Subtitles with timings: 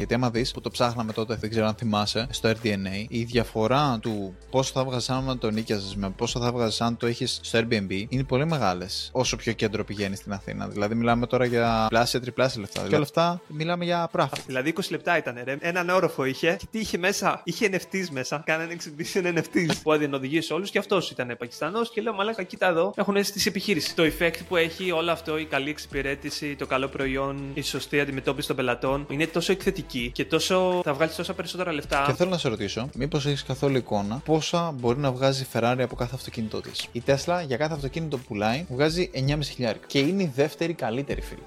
[0.00, 3.98] Γιατί άμα δεις που το ψάχναμε τότε, δεν ξέρω αν θυμάσαι, στο RDNA, η διαφορά
[4.02, 7.58] του πόσο θα βγάζει αν το νίκιαζες με πόσο θα βγάζει αν το έχεις στο
[7.58, 9.10] Airbnb είναι πολύ μεγάλες.
[9.12, 10.68] Όσο πιο κέντρο πηγαίνει στην Αθήνα.
[10.68, 12.86] Δηλαδή, μιλάμε τώρα για πλάσια, τριπλάσια λεφτά.
[12.88, 14.36] Και όλα αυτά μιλάμε για πράφα.
[14.46, 15.56] Δηλαδή 20 λεπτά ήταν, ρε.
[15.60, 17.40] Έναν όροφο είχε και τι είχε μέσα.
[17.44, 18.42] Είχε NFTs μέσα.
[18.46, 22.68] Κάνανε exhibition NFTs που έδινε οδηγίε όλους και αυτός ήταν Πακιστανός και λέω Μαλάκα, κοίτα
[22.68, 22.92] εδώ.
[22.96, 23.94] Έχουν στη επιχείρηση.
[23.94, 28.46] Το effect που έχει όλο αυτό, η καλή εξυπηρέτηση, το καλό προϊόν, η σωστή αντιμετώπιση
[28.46, 32.04] των πελατών είναι τόσο εκθετική και τόσο θα βγάλεις τόσα περισσότερα λεφτά.
[32.06, 35.80] Και θέλω να σε ρωτήσω, μήπως έχεις καθόλου εικόνα πόσα μπορεί να βγάζει η Ferrari
[35.80, 40.22] από κάθε αυτοκίνητό της; Η Tesla για κάθε αυτοκίνητο που πουλάει βγάζει 9,5 και είναι
[40.22, 41.42] η δεύτερη καλύτερη φίλη.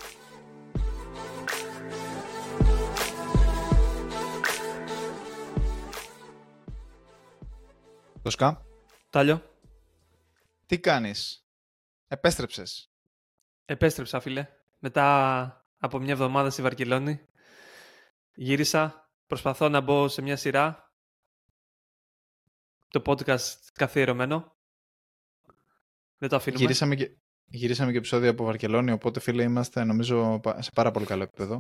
[8.22, 8.66] Τοσκά.
[9.10, 9.42] Τάλιο.
[10.66, 11.46] Τι κάνεις;
[12.08, 12.90] Επέστρεψες.
[13.66, 14.48] Επέστρεψα φίλε.
[14.80, 17.20] Μετά από μια εβδομάδα στη Βαρκελόνη.
[18.36, 19.06] Γύρισα.
[19.26, 20.88] Προσπαθώ να μπω σε μια σειρά.
[22.88, 24.52] Το podcast καθιερωμένο.
[26.18, 26.62] Δεν το αφήνουμε.
[26.62, 27.18] Γυρίσαμε και,
[27.52, 31.60] γυρίσαμε και επεισόδιο από Βαρκελόνη, οπότε φίλε είμαστε νομίζω σε πάρα πολύ καλό επίπεδο.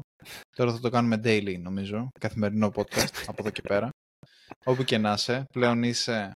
[0.55, 3.89] Τώρα θα το κάνουμε daily νομίζω, καθημερινό podcast από εδώ και πέρα.
[4.65, 6.31] Όπου και να είσαι, πλέον είσαι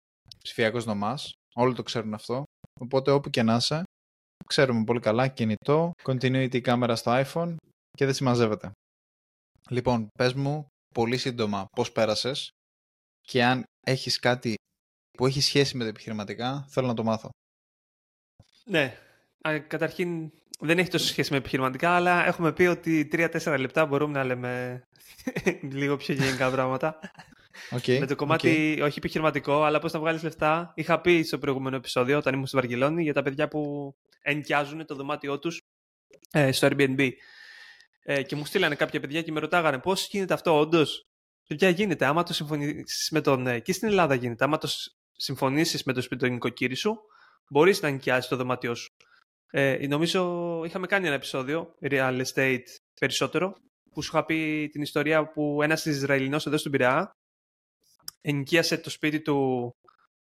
[0.44, 1.34] ψηφιακός νομάς.
[1.56, 2.44] Όλοι το ξέρουν αυτό.
[2.80, 3.84] Οπότε όπου και να είσαι,
[4.47, 7.56] ξέρουμε πολύ καλά κινητό, continuity κάμερα στο iPhone
[7.92, 8.72] και δεν συμμαζεύεται.
[9.69, 12.50] Λοιπόν, πες μου πολύ σύντομα πώς πέρασες
[13.22, 14.56] και αν έχεις κάτι
[15.17, 17.30] που έχει σχέση με τα επιχειρηματικά, θέλω να το μάθω.
[18.66, 18.97] Ναι.
[19.67, 24.23] Καταρχήν δεν έχει τόσο σχέση με επιχειρηματικά, αλλά έχουμε πει ότι 3-4 λεπτά μπορούμε να
[24.23, 24.84] λέμε
[25.80, 27.00] λίγο πιο γενικά πράγματα.
[27.69, 30.72] Okay, με το κομμάτι όχι επιχειρηματικό, αλλά πώς να βγάλεις λεφτά.
[30.75, 34.95] Είχα πει στο προηγούμενο επεισόδιο, όταν ήμουν στη Βαρκελόνη, για τα παιδιά που ενοικιάζουν το
[34.95, 35.61] δωμάτιό τους
[36.31, 37.09] ε, στο Airbnb.
[38.04, 41.06] Ε, και μου στείλανε κάποια παιδιά και με ρωτάγανε πώς γίνεται αυτό, όντως;
[41.48, 42.06] Παιδιά, γίνεται.
[42.06, 43.48] Άμα το συμφωνήσεις με τον.
[43.48, 44.44] Ε, και στην Ελλάδα γίνεται.
[44.44, 44.68] Άμα το
[45.12, 47.00] συμφωνήσεις με το σπίτι του νοικοκύρη σου,
[47.50, 48.90] μπορείς να ενοικιάσει το δωμάτιό σου.
[49.52, 52.64] Ε, νομίζω είχαμε κάνει ένα επεισόδιο, real estate
[53.00, 53.56] περισσότερο,
[53.91, 57.12] που σου είχα πει την ιστορία που ένας Ισραηλινός εδώ στην Πειραιά
[58.22, 59.70] ενοικίασε το σπίτι του.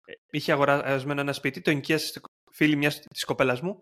[0.06, 3.80] Ε, είχε αγορασμένο ένα σπίτι, το ενοικίασε στη φίλη μιας της κοπέλας μου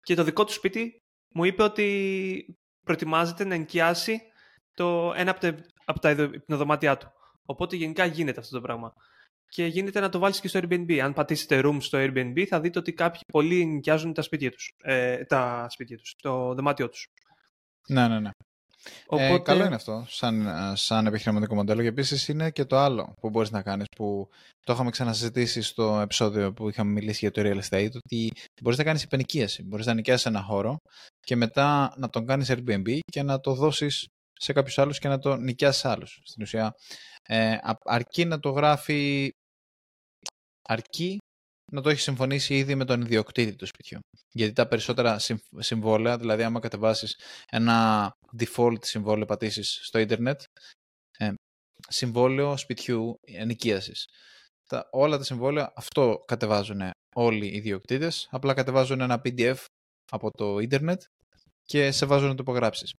[0.00, 1.02] και το δικό του σπίτι
[1.34, 4.20] μου είπε ότι προετοιμάζεται να ενοικιάσει
[4.74, 7.12] το ένα από τα, από τα υπνοδωμάτια του.
[7.44, 8.92] Οπότε γενικά γίνεται αυτό το πράγμα.
[9.48, 10.98] Και γίνεται να το βάλεις και στο Airbnb.
[10.98, 14.74] Αν πατήσετε room στο Airbnb, θα δείτε ότι κάποιοι πολλοί νοικιάζουν τα σπίτια τους.
[14.82, 17.06] Ε, τα σπίτια τους, το δωμάτιό τους.
[17.88, 18.30] Ναι, ναι, ναι.
[19.06, 19.34] Οπότε...
[19.34, 23.30] Ε, καλό είναι αυτό σαν, σαν επιχειρηματικό μοντέλο και επίσης είναι και το άλλο που
[23.30, 24.28] μπορείς να κάνεις που
[24.60, 28.30] το είχαμε ξανασυζητήσει στο επεισόδιο που είχαμε μιλήσει για το real estate ότι
[28.62, 30.76] μπορείς να κάνεις υπενοικίαση, μπορείς να νοικιάσεις ένα χώρο
[31.20, 35.18] και μετά να τον κάνεις Airbnb και να το δώσεις σε κάποιους άλλους και να
[35.18, 36.20] το νοικιάσεις άλλους.
[36.24, 36.74] Στην ουσία
[37.22, 39.30] ε, αρκεί να το γράφει
[40.68, 41.18] αρκεί
[41.72, 43.98] να το έχει συμφωνήσει ήδη με τον ιδιοκτήτη του σπιτιού.
[44.32, 45.18] Γιατί τα περισσότερα
[45.58, 47.18] συμβόλαια, δηλαδή άμα κατεβάσεις
[47.50, 50.42] ένα default συμβόλαιο πατήσεις στο ίντερνετ,
[51.18, 51.32] ε,
[51.88, 54.08] συμβόλαιο σπιτιού ενοικίασης.
[54.66, 59.64] Τα, όλα τα συμβόλαια αυτό κατεβάζουν όλοι οι ιδιοκτήτες, απλά κατεβάζουν ένα PDF
[60.10, 61.02] από το ίντερνετ
[61.62, 62.94] και σε βάζουν να το υπογράψεις.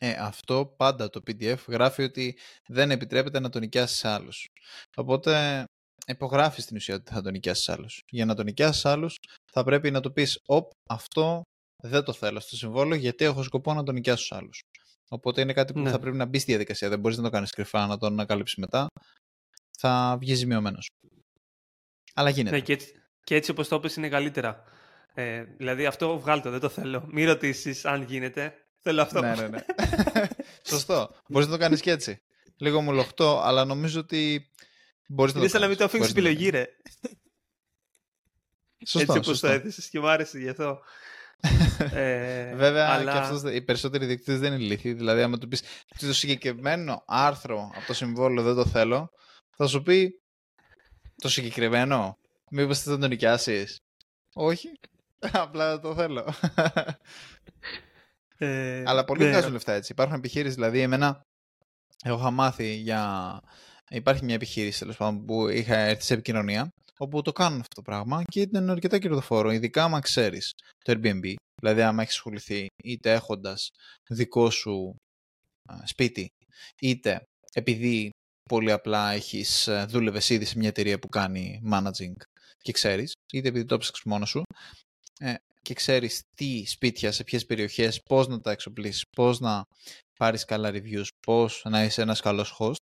[0.00, 4.46] Ε, αυτό πάντα το PDF γράφει ότι δεν επιτρέπεται να το νοικιάσεις σε άλλους.
[4.96, 5.64] Οπότε
[6.12, 7.86] υπογράφεις στην ουσία ότι θα τον νοικιάσεις άλλου.
[8.10, 9.10] Για να τον νοικιάσεις άλλου,
[9.52, 11.42] θα πρέπει να του πεις: Οπ, αυτό
[11.82, 14.50] δεν το θέλω στο συμβόλαιο, γιατί έχω σκοπό να τον νοικιάσω στου άλλου.
[15.08, 15.90] Οπότε είναι κάτι που ναι.
[15.90, 16.88] θα πρέπει να μπεις στη διαδικασία.
[16.88, 18.86] Δεν μπορείς να το κάνεις κρυφά, να τον ανακαλύψεις μετά.
[19.78, 20.88] Θα βγεις ζημιωμένος.
[22.14, 22.56] Αλλά γίνεται.
[22.56, 22.92] Ναι, και έτσι,
[23.24, 24.62] και έτσι όπως το είπες, είναι καλύτερα.
[25.14, 27.04] Ε, δηλαδή αυτό βγάλτε, δεν το θέλω.
[27.10, 28.54] Μην ρωτήσεις αν γίνεται.
[28.78, 29.20] Θέλω αυτό.
[29.20, 29.64] ναι, ναι, ναι.
[30.70, 31.14] Σωστό.
[31.28, 32.22] Μπορείς να το κάνεις και έτσι.
[32.56, 34.50] Λίγο μου λοχτό, αλλά νομίζω ότι
[35.10, 36.66] Μπορείς να Είναι σαν να μην το αφήνεις επιλογή, ρε.
[38.86, 40.80] Σωστό, Έτσι όπως το έθεσες και μου άρεσε γι' αυτό.
[41.92, 43.12] ε, Βέβαια, αλλά...
[43.12, 44.92] και αυτός, οι περισσότεροι διεκτήτε δεν είναι ηλίθιοι.
[44.92, 45.62] Δηλαδή, άμα του πεις
[45.98, 49.10] το συγκεκριμένο άρθρο από το συμβόλαιο δεν το θέλω,
[49.56, 50.22] θα σου πει
[51.16, 52.18] το συγκεκριμένο.
[52.50, 53.78] Μήπως θα το νοικιάσεις;
[54.34, 54.68] Όχι.
[55.32, 56.34] Απλά το θέλω.
[58.40, 59.30] Ε, αλλά πολλοί ναι.
[59.30, 59.92] βγάζουν λεφτά έτσι.
[59.92, 61.26] Υπάρχουν επιχείρησεις, δηλαδή, εμένα.
[62.04, 63.40] Εγώ είχα μάθει για
[63.88, 66.68] Υπάρχει μια επιχείρηση τέλος πάντων που είχα έρθει σε επικοινωνία
[66.98, 70.52] όπου το κάνουν αυτό το πράγμα και ήταν αρκετά κερδοφόρο, ειδικά άμα ξέρεις
[70.84, 71.34] το Airbnb.
[71.60, 73.68] Δηλαδή, άμα έχεις ασχοληθεί είτε έχοντας
[74.08, 74.94] δικό σου
[75.84, 76.28] σπίτι,
[76.80, 78.10] είτε επειδή
[78.48, 82.14] πολύ απλά έχεις ε, δούλευες ήδη σε μια εταιρεία που κάνει managing
[82.58, 84.42] και ξέρεις, είτε επειδή το ψάξει μόνος σου.
[85.18, 89.62] Ε, και ξέρεις τι σπίτια, σε ποιες περιοχές, πώς να τα εξοπλίσεις, πώς να
[90.18, 92.87] πάρεις καλά reviews, πώς να είσαι ένας καλός host.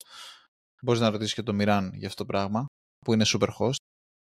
[0.84, 2.66] Μπορείς να ρωτήσεις και το Miran για αυτό το πράγμα,
[3.06, 3.76] που είναι super host.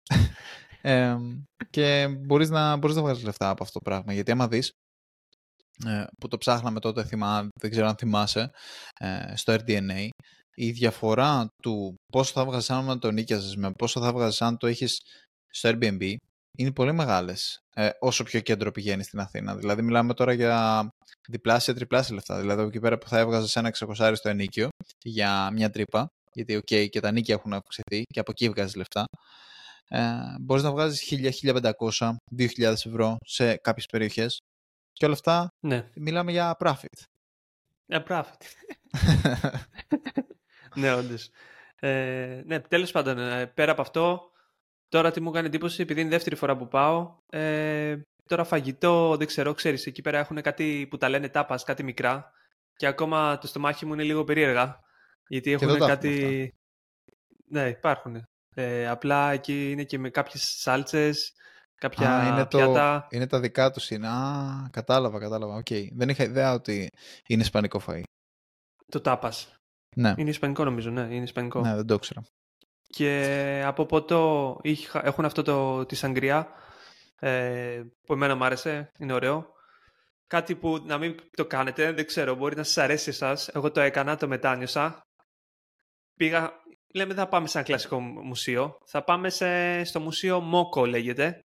[0.81, 1.17] ε,
[1.69, 4.71] και μπορείς να, μπορείς να βγάλεις λεφτά από αυτό το πράγμα, γιατί άμα δεις,
[5.85, 8.51] ε, που το ψάχναμε τότε, θυμά, δεν ξέρω αν θυμάσαι,
[8.99, 10.07] ε, στο RDNA,
[10.55, 14.67] η διαφορά του πόσο θα βγάζεις αν το νίκιαζες με πόσο θα βγάζεις αν το
[14.67, 15.01] έχεις
[15.49, 16.15] στο Airbnb
[16.57, 19.55] είναι πολύ μεγάλες ε, όσο πιο κέντρο πηγαίνει στην Αθήνα.
[19.55, 20.89] Δηλαδή μιλάμε τώρα για
[21.29, 22.39] διπλάσια, τριπλάσια λεφτά.
[22.39, 24.69] Δηλαδή εκεί πέρα που θα έβγαζες ένα εξακοσάρι στο ενίκιο
[25.03, 29.05] για μια τρύπα, γιατί okay, και τα νίκια έχουν αυξηθεί και από εκεί βγάζεις λεφτά,
[29.87, 29.99] ε,
[30.39, 31.31] μπορείς να βγάζεις 1000,
[31.77, 34.39] 1500, 2000 ευρώ σε κάποιες περιοχές
[34.93, 35.89] και όλα αυτά ναι.
[35.95, 37.03] μιλάμε για profit.
[37.85, 38.41] Για profit.
[40.79, 41.29] ναι, όντως.
[41.79, 44.31] Ε, ναι, τέλος πάντων, ε, πέρα από αυτό,
[44.89, 49.17] τώρα τι μου κάνει εντύπωση, επειδή είναι η δεύτερη φορά που πάω, ε, τώρα φαγητό,
[49.17, 52.31] δεν ξέρω, ξέρεις, εκεί πέρα έχουν κάτι που τα λένε τάπας, κάτι μικρά
[52.75, 54.79] και ακόμα το στομάχι μου είναι λίγο περίεργα,
[55.27, 56.53] γιατί έχουν κάτι...
[57.49, 58.27] Ναι, υπάρχουν.
[58.55, 61.33] Ε, απλά εκεί είναι και με κάποιες σάλτσες,
[61.75, 63.01] κάποια Α, είναι πιάτα.
[63.01, 64.07] Το, είναι τα δικά τους είναι.
[64.07, 65.63] Α, κατάλαβα, κατάλαβα.
[65.65, 65.87] Okay.
[65.91, 66.89] Δεν είχα ιδέα ότι
[67.27, 68.01] είναι ισπανικό φαΐ.
[68.91, 69.53] Το τάπας.
[69.95, 70.13] Ναι.
[70.17, 71.61] Είναι ισπανικό νομίζω, ναι, είναι ισπανικό.
[71.61, 72.21] Ναι, δεν το ήξερα.
[72.87, 74.55] Και από ποτό
[74.93, 76.47] έχουν αυτό το, τη σαγκριά
[77.19, 79.55] ε, που εμένα μου άρεσε, είναι ωραίο.
[80.27, 83.47] Κάτι που να μην το κάνετε, δεν ξέρω, μπορεί να σας αρέσει εσάς.
[83.47, 85.06] Εγώ το έκανα, το μετάνιωσα.
[86.17, 86.51] Πήγα,
[86.93, 88.77] λέμε θα πάμε σε ένα κλασικό μουσείο.
[88.85, 91.39] Θα πάμε σε, στο μουσείο Μόκο λέγεται.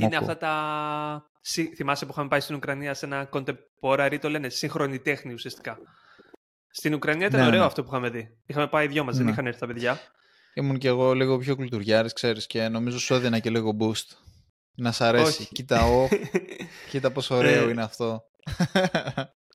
[0.00, 1.30] Είναι αυτά τα...
[1.76, 5.78] Θυμάσαι που είχαμε πάει στην Ουκρανία σε ένα contemporary, το λένε σύγχρονη τέχνη ουσιαστικά.
[6.70, 7.66] Στην Ουκρανία ήταν ναι, ωραίο ναι.
[7.66, 8.36] αυτό που είχαμε δει.
[8.46, 9.30] Είχαμε πάει δυο μας, δεν ναι.
[9.30, 10.00] είχαν έρθει τα παιδιά.
[10.54, 14.16] Ήμουν κι εγώ λίγο πιο κουλτουριάρης, ξέρεις, και νομίζω σου έδινα και λίγο boost.
[14.74, 15.48] Να σ' αρέσει.
[15.52, 16.08] Κοίτα, ο,
[16.90, 18.22] κοίτα πόσο ωραίο ε, είναι αυτό.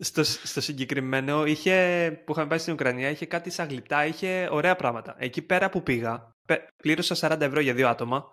[0.02, 4.76] Στο, στο συγκεκριμένο, είχε, που είχαμε πάει στην Ουκρανία, είχε κάτι σαν γλυπτά, είχε ωραία
[4.76, 5.16] πράγματα.
[5.20, 6.36] Εκεί πέρα που πήγα,
[6.78, 8.26] πλήρωσα 40 ευρώ για δύο άτομα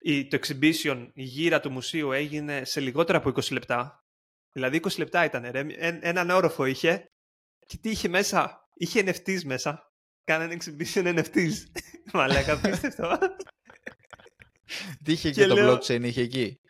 [0.00, 4.04] η, το exhibition, η γύρα του μουσείου έγινε σε λιγότερα από 20 λεπτά.
[4.52, 5.66] Δηλαδή 20 λεπτά ήταν, ρε.
[6.00, 7.10] έναν όροφο είχε
[7.66, 9.92] και τι είχε μέσα, είχε NFTs μέσα.
[10.24, 11.52] Κάνανε exhibition NFTs.
[12.12, 13.18] Μαλάκα, πίστευτο.
[15.04, 15.74] τι είχε και, και το λέω...
[15.74, 16.60] blockchain, είχε εκεί;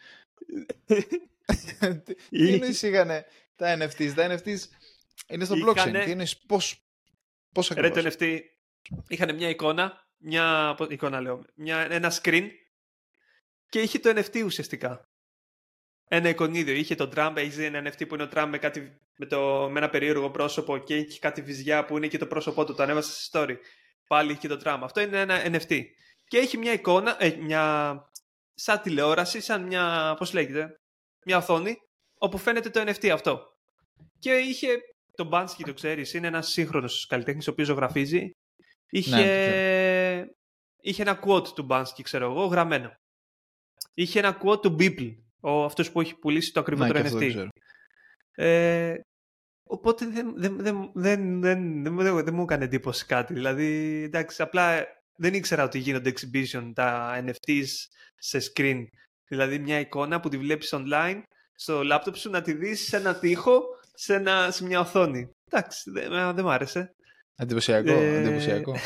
[2.30, 3.24] τι εννοείς είχανε
[3.60, 4.58] τα NFTs, τα NFTs
[5.28, 6.02] είναι στο blockchain.
[6.04, 6.84] Τι εννοείς, πώς,
[7.52, 8.38] πώς ακριβώς; Ρε το NFT,
[9.08, 12.48] είχαν μια εικόνα, μια εικόνα λέω, μια, ένα screen
[13.68, 15.08] και είχε το NFT ουσιαστικά.
[16.08, 16.74] Ένα εικονίδιο.
[16.74, 19.78] Είχε το Trump, έχει ένα NFT που είναι ο Trump με, κάτι, με, το, με
[19.78, 22.74] ένα περίεργο πρόσωπο και έχει κάτι βυζιά που είναι και το πρόσωπό του.
[22.74, 23.56] Το ανέβασε σε story.
[24.06, 24.78] Πάλι είχε το Trump.
[24.82, 25.82] Αυτό είναι ένα NFT.
[26.24, 27.94] Και έχει μια εικόνα, ε, μια,
[28.54, 30.80] σαν τηλεόραση, σαν μια, πώς λέγεται,
[31.24, 31.76] μια οθόνη,
[32.20, 33.42] όπου φαίνεται το NFT αυτό.
[34.18, 34.68] Και είχε,
[35.14, 38.30] το Bansky το ξέρεις, είναι ένας σύγχρονος καλλιτέχνης ο οποίος ζωγραφίζει.
[38.90, 40.26] Είχε, ναι,
[40.80, 42.98] είχε ένα quote του Bansky, ξέρω εγώ, γραμμένο
[43.94, 47.48] είχε ένα quote του Beeple, ο, αυτός που έχει πουλήσει το ακριβότερο ναι, NFT.
[48.34, 48.94] Ε,
[49.62, 53.32] οπότε δεν, δεν, δεν, δεν, δεν, δεν, δεν μου έκανε εντύπωση κάτι.
[53.32, 54.86] Δηλαδή, εντάξει, απλά
[55.16, 57.66] δεν ήξερα ότι γίνονται exhibition τα NFTs
[58.16, 58.84] σε screen.
[59.28, 61.22] Δηλαδή μια εικόνα που τη βλέπεις online
[61.60, 63.62] στο λάπτοπ σου να τη δεις σε ένα τοίχο
[63.94, 65.30] σε, ένα, σε μια οθόνη.
[65.50, 66.94] Εντάξει, δεν, δεν μ' άρεσε.
[67.36, 68.16] Εντυπωσιακό, ε...
[68.16, 68.76] εντυπωσιακό.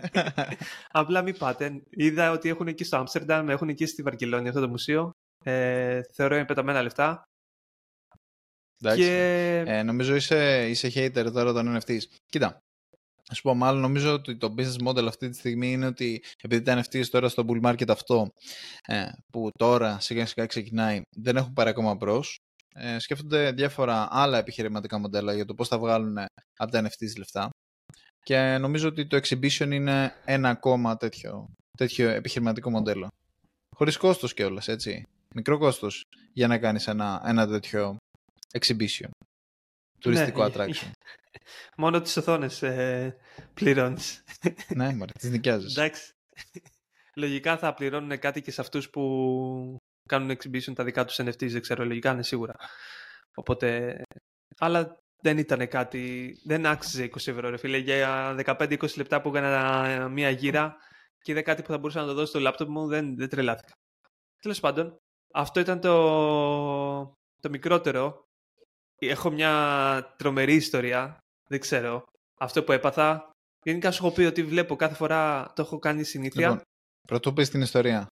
[0.90, 1.82] Απλά μην πάτε.
[1.90, 5.10] Είδα ότι έχουν εκεί στο Άμστερνταμ, έχουν εκεί στη Βαρκελόνη αυτό το μουσείο.
[5.44, 7.22] Ε, θεωρώ είναι πεταμένα λεφτά.
[8.80, 9.02] Εντάξει.
[9.02, 9.62] Και...
[9.66, 12.02] Ε, νομίζω είσαι, είσαι hater τώρα των NFTs.
[12.26, 12.58] Κοίτα,
[13.32, 16.62] Α σου πω, μάλλον νομίζω ότι το business model αυτή τη στιγμή είναι ότι επειδή
[16.62, 18.28] τα NFTs τώρα στο bull market αυτό
[18.86, 22.38] ε, που τώρα σιγά σιγά ξεκινάει δεν έχουν πάρει ακόμα μπρος.
[22.74, 26.18] Ε, σκέφτονται διάφορα άλλα επιχειρηματικά μοντέλα για το πώς θα βγάλουν
[26.56, 27.50] από τα NFTs λεφτά.
[28.22, 33.08] Και νομίζω ότι το exhibition είναι ένα ακόμα τέτοιο, τέτοιο επιχειρηματικό μοντέλο.
[33.76, 35.02] Χωρίς κόστος κιόλας, έτσι.
[35.34, 36.02] Μικρό κόστος
[36.32, 37.96] για να κάνεις ένα, ένα τέτοιο
[38.58, 39.08] exhibition.
[40.00, 40.90] Τουριστικό ναι, attraction.
[41.76, 43.16] Μόνο τις οθόνες ε,
[43.54, 44.24] πληρώνεις.
[44.74, 45.76] ναι, μωρέ, τις νοικιάζεις.
[45.76, 46.12] Εντάξει.
[47.14, 49.02] Λογικά θα πληρώνουν κάτι και σε αυτούς που
[50.08, 52.54] κάνουν exhibition τα δικά τους NFTs, δεν ξέρω, λογικά είναι σίγουρα.
[53.34, 54.00] Οπότε.
[54.58, 57.76] Αλλά δεν ήταν κάτι, δεν άξιζε 20 ευρώ ρε φίλε.
[57.76, 60.76] Για 15-20 λεπτά που έκανα μία γύρα
[61.18, 63.72] και είδα κάτι που θα μπορούσα να το δώσω στο λάπτοπ μου, δεν, δεν τρελάθηκα.
[64.42, 64.96] Τέλος πάντων,
[65.32, 65.94] αυτό ήταν το,
[67.40, 68.24] το μικρότερο.
[68.98, 72.04] Έχω μια τρομερή ιστορία, δεν ξέρω.
[72.38, 73.30] Αυτό που έπαθα,
[73.62, 76.48] γενικά σου έχω πει ότι βλέπω κάθε φορά, το έχω κάνει συνήθεια.
[76.48, 76.62] Λοιπόν,
[77.08, 78.06] πρωτού πεις την ιστορία,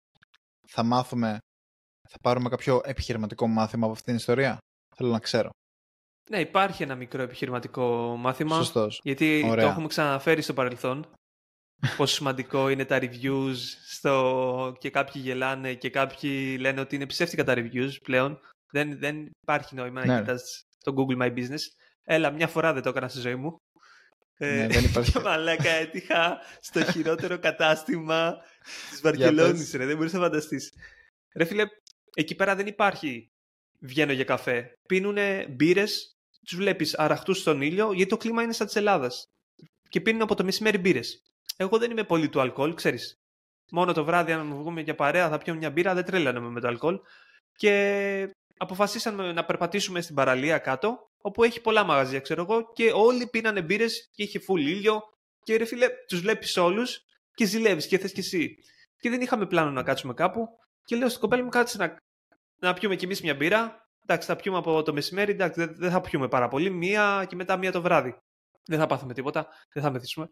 [0.66, 1.38] θα μάθουμε
[2.08, 4.58] Θα πάρουμε κάποιο επιχειρηματικό μάθημα από αυτήν την ιστορία;
[4.96, 5.50] Θέλω να ξέρω.
[6.30, 8.56] Ναι, υπάρχει ένα μικρό επιχειρηματικό μάθημα.
[8.56, 9.00] Σωστός.
[9.02, 11.06] Γιατί το έχουμε ξαναφέρει στο παρελθόν.
[11.96, 13.56] πόσο σημαντικό είναι τα reviews
[13.86, 14.76] στο...
[14.78, 18.40] και κάποιοι γελάνε και κάποιοι λένε ότι είναι ψεύτικα τα reviews πλέον.
[18.72, 20.20] Δεν, δεν υπάρχει νόημα να ναι.
[20.20, 21.60] κοιτάς το Google My Business.
[22.04, 23.56] Έλα, μια φορά δεν το έκανα στη ζωή μου.
[24.36, 25.12] Ε, ναι, δεν υπάρχει.
[25.12, 28.36] Και μαλάκα έτυχα στο χειρότερο κατάστημα
[28.90, 29.86] της Βαρκελόνης, ρε.
[29.86, 30.72] Δεν μπορείς να φανταστείς.
[31.34, 31.64] Ρε φίλε,
[32.14, 33.28] εκεί πέρα δεν υπάρχει
[33.80, 34.72] βγαίνω για καφέ.
[34.88, 36.12] Πίνουνε μπύρες,
[36.46, 39.24] τους βλέπεις αραχτούς στον ήλιο, γιατί το κλίμα είναι σαν της Ελλάδας.
[39.88, 41.22] Και πίνουν από το μεσημέρι μπύρες.
[41.56, 43.14] Εγώ δεν είμαι πολύ του αλκοόλ, ξέρεις.
[43.70, 46.68] Μόνο το βράδυ, αν βγούμε για παρέα, θα πιω μια μπύρα, δεν τρέλανε με το
[46.68, 47.00] αλκοόλ.
[47.52, 53.26] Και αποφασίσαμε να περπατήσουμε στην παραλία κάτω, όπου έχει πολλά μαγαζιά, ξέρω εγώ, και όλοι
[53.26, 55.02] πίνανε μπύρες και είχε φουλ ήλιο.
[55.42, 57.00] Και ρε φίλε, τους βλέπεις όλους
[57.34, 58.54] και ζηλεύεις και θες κι εσύ.
[58.96, 60.48] Και δεν είχαμε πλάνο να κάτσουμε κάπου.
[60.84, 61.96] Και λέω στην κοπέλα μου, κάτσε να,
[62.60, 63.88] να πιούμε κι εμείς μια μπύρα.
[64.02, 66.70] Εντάξει, θα πιούμε από το μεσημέρι, εντάξει, δεν θα πιούμε πάρα πολύ.
[66.70, 68.16] Μία και μετά μία το βράδυ.
[68.64, 70.28] Δεν θα πάθουμε τίποτα, δεν θα μεθύσουμε.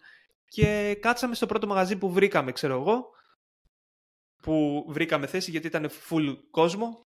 [0.48, 3.04] Και κάτσαμε στο πρώτο μαγαζί που βρήκαμε, ξέρω εγώ,
[4.42, 7.04] που βρήκαμε θέση γιατί ήταν full κόσμο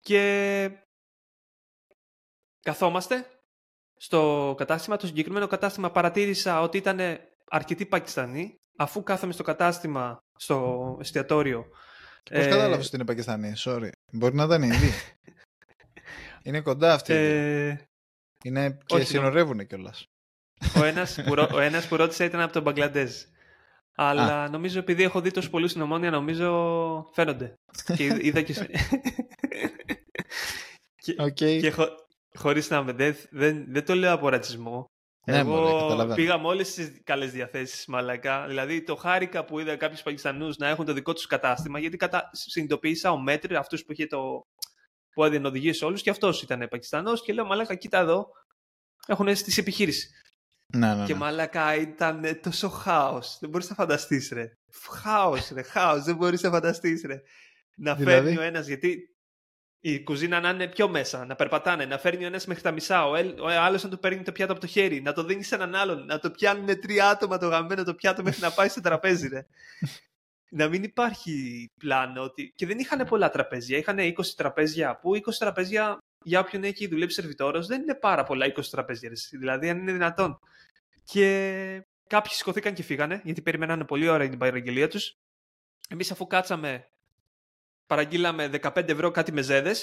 [0.00, 0.70] και
[2.66, 3.26] καθόμαστε
[3.96, 4.96] στο κατάστημα.
[4.96, 7.00] Το συγκεκριμένο κατάστημα παρατήρησα ότι ήταν
[7.50, 8.54] αρκετοί Πακιστανοί.
[8.76, 11.66] Αφού κάθομαι στο κατάστημα, στο εστιατόριο.
[12.30, 12.48] Πώς ε...
[12.48, 13.88] κατάλαβες ότι είναι Πακιστανοί, sorry.
[14.12, 14.90] Μπορεί να ήταν ήδη.
[16.44, 17.12] είναι κοντά αυτοί.
[17.12, 17.78] Ε...
[18.44, 20.04] Είναι και συνορεύουν κιόλας.
[20.76, 23.22] Ο ένας, που, ο ένας που ρώτησε ήταν από τον Μπαγκλαντέζ.
[23.94, 27.54] Αλλά νομίζω επειδή έχω δει τόσο πολλούς στην Ομόνια, νομίζω φαίνονται.
[27.96, 28.52] και είδα και...
[30.96, 31.60] και, okay.
[31.60, 32.05] και χω,
[32.36, 32.92] χωρίς να με...
[32.92, 34.84] Δεν, δεν, δεν το λέω από ρατσισμό.
[35.26, 38.46] Ναι, Εγώ πήγα με όλες τις καλές διαθέσεις, μαλακά.
[38.46, 42.30] Δηλαδή, το χάρηκα που είδα κάποιους Πακιστανούς να έχουν το δικό τους κατάστημα, γιατί κατα...
[42.32, 44.40] συνειδητοποίησα ο Μέτρη, αυτού που είχε το.
[45.14, 47.22] που έδινε οδηγίε σε όλους, και αυτός ήταν Πακιστανός.
[47.22, 48.26] Και λέω, Μαλάκα, κοίτα εδώ.
[49.06, 50.08] Έχουν αίσθηση επιχείρηση.
[50.74, 51.18] Ναι, ναι, Και ναι.
[51.18, 53.38] μαλακά ήταν τόσο χάος.
[53.40, 54.52] Δεν μπορείς να φανταστείς, ρε.
[55.02, 55.62] Χάος, ρε.
[55.62, 56.04] Χάος.
[56.04, 57.20] Δεν μπορείς να φανταστείς, ρε.
[57.76, 59.15] Να δηλαδή; φέρνει ο ένας, γιατί
[59.88, 63.06] η κουζίνα να είναι πιο μέσα, να περπατάνε, να φέρνει ο ένας μέχρι τα μισά,
[63.06, 65.54] ο, ο άλλος να του παίρνει το πιάτο από το χέρι, να το δίνει σε
[65.54, 68.80] έναν άλλον, να το πιάνουν τρία άτομα το γαμμένο το πιάτο μέχρι να πάει στο
[68.80, 69.46] τραπέζι, ρε.
[70.58, 72.22] να μην υπάρχει πλάνο.
[72.22, 72.52] Ότι...
[72.56, 73.78] Και δεν είχαν πολλά τραπέζια.
[73.78, 74.96] Είχαν 20 τραπέζια.
[74.96, 79.10] Που 20 τραπέζια για όποιον έχει δουλέψει σερβιτόρος δεν είναι πάρα πολλά 20 τραπέζια.
[79.30, 80.38] Δηλαδή, αν είναι δυνατόν.
[81.04, 85.14] Και κάποιοι σηκωθήκαν και φύγανε, γιατί περιμένανε πολύ ώρα την παραγγελία τους.
[85.88, 86.88] Εμείς, αφού κάτσαμε,
[87.86, 89.74] παραγγείλαμε 15 ευρώ κάτι μεζέδε.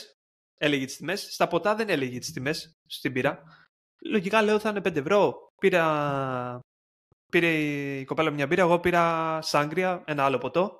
[0.58, 1.28] Έλεγε τις τιμές.
[1.32, 3.44] Στα ποτά δεν έλεγε τις τιμές στην πύρα.
[4.06, 5.52] Λογικά λέω θα είναι 5 ευρώ.
[5.60, 6.60] Πήρα...
[7.30, 10.80] Πήρε η κοπέλα μια μπύρα, εγώ πήρα σάγκρια, ένα άλλο ποτό.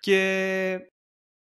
[0.00, 0.78] Και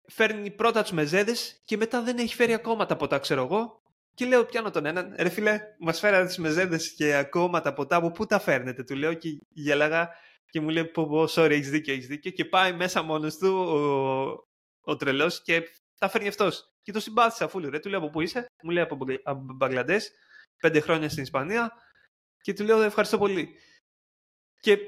[0.08, 1.32] φέρνει πρώτα τους μεζέδε
[1.64, 3.80] και μετά δεν έχει φέρει ακόμα τα ποτά, ξέρω εγώ.
[4.14, 7.96] Και λέω, πιάνω τον έναν, ρε φίλε, μας φέρατε τι μεζέδε και ακόμα τα ποτά
[7.96, 8.84] από πού τα φέρνετε.
[8.84, 10.08] Του λέω και γέλαγα
[10.50, 12.30] και μου λέει, πω, πω, sorry, έχεις δίκιο, έχεις δίκιο.
[12.30, 14.45] Και πάει μέσα μόνος του ο,
[14.86, 15.62] ο τρελός και
[15.98, 16.72] τα φέρνει αυτός.
[16.82, 20.10] Και το συμπάθησα αφού ρε, του λέω από πού είσαι, μου λέει από, από Μπαγκλαντές,
[20.58, 21.72] πέντε χρόνια στην Ισπανία.
[22.42, 23.54] Και του λέω, ευχαριστώ πολύ.
[24.60, 24.78] Και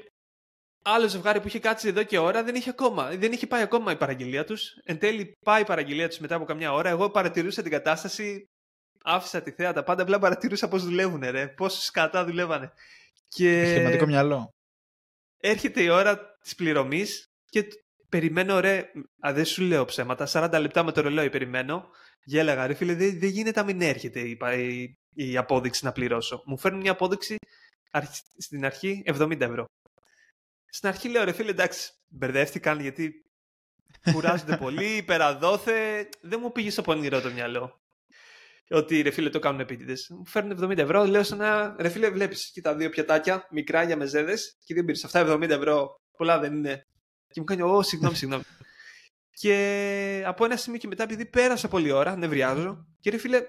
[0.83, 3.09] άλλο ζευγάρι που είχε κάτσει εδώ και ώρα δεν είχε ακόμα.
[3.09, 4.73] Δεν είχε πάει ακόμα η παραγγελία τους.
[4.83, 6.89] Εν τέλει, πάει η παραγγελία τους μετά από καμιά ώρα.
[6.89, 8.45] Εγώ παρατηρούσα την κατάσταση
[9.03, 11.47] άφησα τη θέα τα πάντα, απλά παρατηρούσα πώς δουλεύουν, ρε.
[11.47, 12.71] Πόσο σκατά δουλεύανε.
[13.27, 13.59] Και...
[13.59, 14.49] Επιχειρηματικό μυαλό.
[15.37, 17.67] Έρχεται η ώρα της πληρωμής και
[18.09, 18.91] περιμένω, ρε.
[19.27, 20.27] Α, δεν σου λέω ψέματα.
[20.31, 21.89] 40 λεπτά με το ρολόι περιμένω.
[22.23, 26.43] Γέλαγα, ρε φίλε, δεν, δεν γίνεται να μην έρχεται η, η, η, απόδειξη να πληρώσω.
[26.45, 27.35] Μου φέρνουν μια απόδειξη
[28.37, 29.65] στην αρχή 70 ευρώ.
[30.65, 33.23] Στην αρχή λέω, ρε φίλε, εντάξει, μπερδεύτηκαν γιατί
[34.11, 36.09] κουράζονται πολύ, υπεραδόθε.
[36.21, 37.79] Δεν μου πήγε στο πονηρό το μυαλό
[38.69, 40.09] ότι ρε φίλε το κάνουν επίτηδες.
[40.09, 43.97] Μου φέρνουν 70 ευρώ, λέω σε ένα ρε φίλε, βλέπεις τα δύο πιατάκια μικρά για
[43.97, 46.01] μεζέδες και δεν πήρες αυτά 70 ευρώ.
[46.17, 46.87] Πολλά δεν είναι.
[47.33, 48.43] Και μου κάνει, Ω, συγγνώμη, συγγνώμη.
[49.31, 53.41] και από ένα σημείο και μετά, επειδή πέρασα πολλή ώρα, νευριάζω, και ρε φίλε,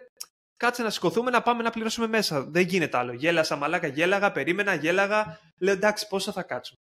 [0.56, 2.44] κάτσε να σηκωθούμε να πάμε να πληρώσουμε μέσα.
[2.44, 3.12] Δεν γίνεται άλλο.
[3.12, 5.40] Γέλασα, μαλάκα, γέλαγα, περίμενα, γέλαγα.
[5.58, 6.74] Λέω εντάξει, πόσο θα κάτσω.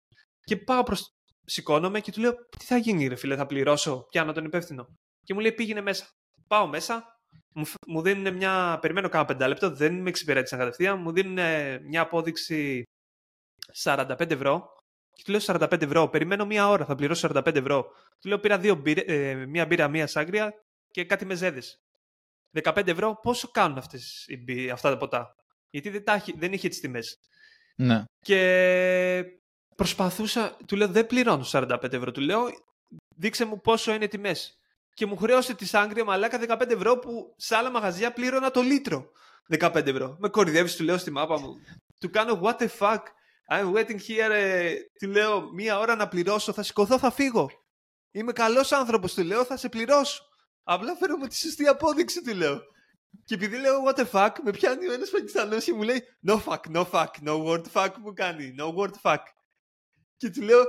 [0.43, 1.13] Και πάω προς.
[1.45, 4.05] Σηκώνομαι και του λέω, Τι θα γίνει, ρε φίλε, θα πληρώσω.
[4.09, 4.87] Πιάνω τον υπεύθυνο.
[5.23, 6.07] Και μου λέει, Πήγαινε μέσα.
[6.47, 7.03] Πάω μέσα,
[7.87, 8.77] μου δίνουν μια.
[8.81, 10.99] Περιμένω κάνα πεντάλεπτο, δεν με εξυπηρέτησαν κατευθείαν.
[10.99, 11.39] Μου δίνουν
[11.87, 12.83] μια απόδειξη
[13.83, 14.67] 45 ευρώ.
[15.19, 16.09] Και του λέω 45 ευρώ.
[16.09, 17.85] Περιμένω μία ώρα, θα πληρώσω 45 ευρώ.
[18.19, 20.53] Του λέω πήρα δύο μπύρε, ε, μία μπύρα, μία σάγκρια
[20.91, 21.61] και κάτι μεζέδε.
[22.63, 24.25] 15 ευρώ, πόσο κάνουν αυτές,
[24.73, 25.35] αυτά τα ποτά;
[25.69, 27.19] Γιατί δεν, τα, δεν είχε τις τιμές.
[27.75, 28.03] Ναι.
[28.19, 29.23] Και
[29.75, 32.11] προσπαθούσα, του λέω δεν πληρώνω 45 ευρώ.
[32.11, 32.41] Του λέω
[33.15, 34.53] δείξε μου πόσο είναι τιμές.
[34.93, 39.11] και μου χρέωσε τη Σάγκρια μαλάκα 15 ευρώ που σε άλλα μαγαζιά πλήρωνα το λίτρο.
[39.59, 40.15] 15 ευρώ.
[40.19, 41.55] Με κορυδεύεις, του λέω στη μάπα μου.
[41.99, 42.99] Του κάνω what the fuck;
[43.51, 44.31] I'm waiting here.
[44.31, 46.53] Ε, του λέω μία ώρα να πληρώσω.
[46.53, 47.49] Θα σηκωθώ, θα φύγω.
[48.11, 50.23] Είμαι καλός άνθρωπος, του λέω, θα σε πληρώσω.
[50.63, 52.61] Απλά φέρω μου τη σωστή απόδειξη, του λέω.
[53.23, 56.39] Και επειδή λέω what the fuck, με πιάνει ο ένας Πακιστανό και μου λέει no
[56.45, 59.23] fuck, no fuck, no word fuck μου κάνει, no word fuck.
[60.17, 60.63] Και του λέω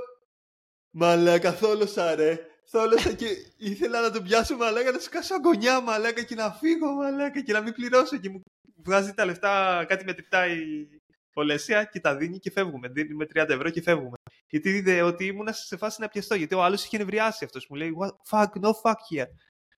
[0.89, 6.23] μαλάκα θόλωσα ρε, θόλωσα και ήθελα να τον πιάσω μαλάκα να σου κάσω αγωνιά μαλάκα
[6.23, 8.41] και να φύγω μαλάκα και να μην πληρώσω και μου
[8.85, 10.87] βγάζει τα λεφτά, κάτι μετρητά η
[11.33, 12.87] Πολέσια και τα δίνει και φεύγουμε.
[12.87, 14.17] Δίνει με 30 ευρώ και φεύγουμε.
[14.47, 16.35] Γιατί είδε ότι ήμουν σε φάση να πιαστώ.
[16.35, 17.67] Γιατί ο άλλος είχε νευριάσει αυτός.
[17.69, 19.27] Μου λέει, What, fuck, no fuck here.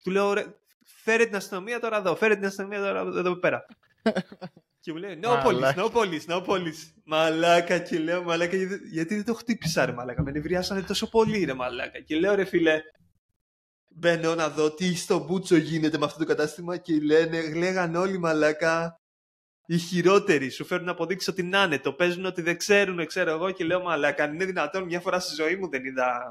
[0.04, 0.46] Του λέω, ρε,
[0.86, 3.66] φέρε την αστυνομία τώρα εδώ, φέρε την αστυνομία τώρα εδώ πέρα.
[4.80, 6.92] και μου λέει, no police, no police, no police.
[7.04, 8.58] Μαλάκα και λέω, μαλάκα,
[8.92, 12.00] γιατί δεν το χτύπησα ρε μαλάκα, με νευριάσανε τόσο πολύ ρε μαλάκα.
[12.00, 12.82] Και λέω ρε φίλε,
[13.88, 18.18] μπαίνω να δω τι στο μπούτσο γίνεται με αυτό το κατάστημα και λένε, λέγαν όλοι
[18.18, 19.02] μαλάκα,
[19.66, 23.32] οι χειρότεροι σου φέρνουν να αποδείξεις ότι να είναι, το παίζουν ότι δεν ξέρουν, ξέρω
[23.32, 26.30] εγώ και λέω μαλάκα, αν είναι δυνατόν μια φορά στη ζωή μου δεν είδα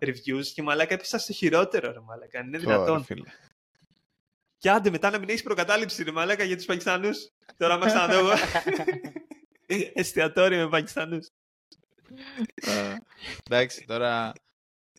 [0.00, 3.06] reviews και μαλάκα έπεισα στο χειότερο ρε μαλάκα, αν είναι δυνατόν.
[3.08, 3.14] Oh,
[4.58, 7.28] και άντε μετά να μην έχεις προκατάληψη ρε μαλάκα για τους Πακιστανούς.
[7.56, 8.30] Τώρα μας να δω
[9.94, 11.28] εστιατόριο με Πακιστανούς.
[13.44, 14.32] Εντάξει, τώρα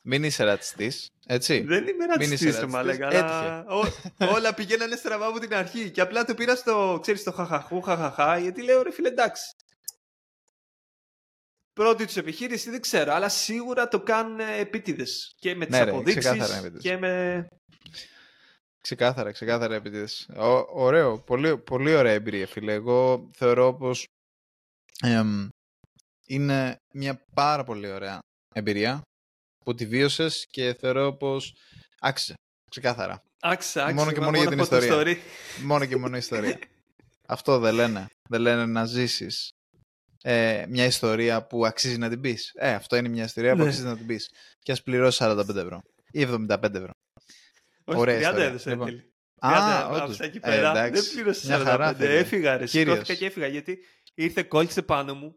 [0.05, 1.09] μην είσαι ρατσιστής.
[1.25, 1.59] Έτσι.
[1.61, 3.07] Δεν είμαι ρατσιστής, μαλάκα.
[3.07, 3.65] Αλλά...
[4.33, 5.91] όλα πηγαίνανε στραβά από την αρχή.
[5.91, 9.55] Και απλά το πήρα στο, ξέρεις, στο χαχαχού, χαχαχά, γιατί λέω ρε φίλε εντάξει.
[11.73, 15.33] Πρώτη τους επιχείρηση δεν ξέρω, αλλά σίγουρα το κάνουν επίτηδες.
[15.35, 16.31] Και με τις ναι, αποδείξεις
[16.79, 17.47] και με.
[18.81, 20.29] Ξεκάθαρα, ξεκάθαρα επίτηδες.
[20.73, 22.73] Ωραίο, πολύ, πολύ ωραία εμπειρία, φίλε.
[22.73, 24.05] Εγώ θεωρώ πως
[26.25, 28.19] είναι μια πάρα πολύ ωραία
[28.53, 29.01] εμπειρία
[29.65, 31.55] που τη βίωσες και θεωρώ πως
[31.99, 32.33] άξιζε.
[32.69, 33.23] Ξεκάθαρα.
[33.39, 33.99] Άξιζε, άξιζε.
[33.99, 35.17] Μόνο και μόνο για την ιστορία.
[35.63, 36.59] μόνο και μόνο ιστορία.
[37.35, 38.05] Αυτό δεν λένε.
[38.29, 39.51] Δεν λένε να ζήσεις
[40.21, 42.51] ε, μια ιστορία που αξίζει να την πεις.
[42.55, 43.67] Ε, αυτό είναι μια ιστορία που ναι.
[43.67, 44.31] αξίζει να την πεις.
[44.59, 46.91] Και ας πληρώσεις 45 ευρώ ή 75 ευρώ.
[47.83, 49.03] Όχι, Ωραία 30 έδωσε λοιπόν.
[49.39, 50.19] Α, όντως.
[50.19, 50.83] Εκεί ε, πέρα.
[50.83, 51.95] Ε, δεν πλήρωσε 45.
[51.99, 52.65] Έφυγα, ρε.
[52.65, 53.77] Σηκώθηκα και έφυγα γιατί
[54.13, 55.35] ήρθε κόλλησε πάνω μου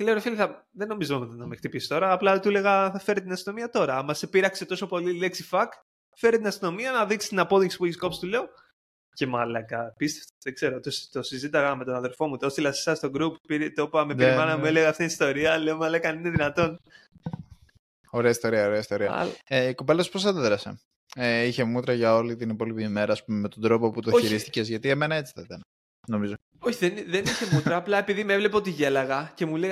[0.00, 0.66] και λέω, ρε φίλε, θα...
[0.70, 2.12] δεν νομίζω να με χτυπήσεις τώρα.
[2.12, 3.96] Απλά του έλεγα, θα φέρει την αστυνομία τώρα.
[3.96, 5.66] Άμα σε πείραξε τόσο πολύ η λέξη fuck,
[6.16, 8.48] φέρει την αστυνομία να δείξει την απόδειξη που έχεις κόψει, του λέω.
[9.12, 10.32] Και μαλακά, απίστευτο.
[10.42, 13.40] Δεν ξέρω, το, το συζήταγα με τον αδερφό μου, το έστειλα σε εσάς στο group,
[13.46, 15.58] πήρε, το είπα, με πήρε μάνα μου, έλεγα αυτή την ιστορία.
[15.58, 16.80] Λέω, μαλακά, αν είναι δυνατόν.
[18.10, 19.12] Ωραία ιστορία, ωραία ιστορία.
[19.12, 19.32] Αλλά...
[19.48, 20.80] Ε, η κοπέλα πώς αντέδρασε;
[21.16, 24.88] Ε, είχε μούτρα για όλη την υπόλοιπη ημέρα, με τον τρόπο που το χειρίστηκες, γιατί
[24.88, 25.60] εμένα έτσι θα ήταν.
[26.10, 26.34] Νομίζω.
[26.58, 27.76] Όχι, δεν, δεν είχε μούτρα.
[27.76, 29.70] απλά επειδή με έβλεπε ότι γέλαγα και μου λέει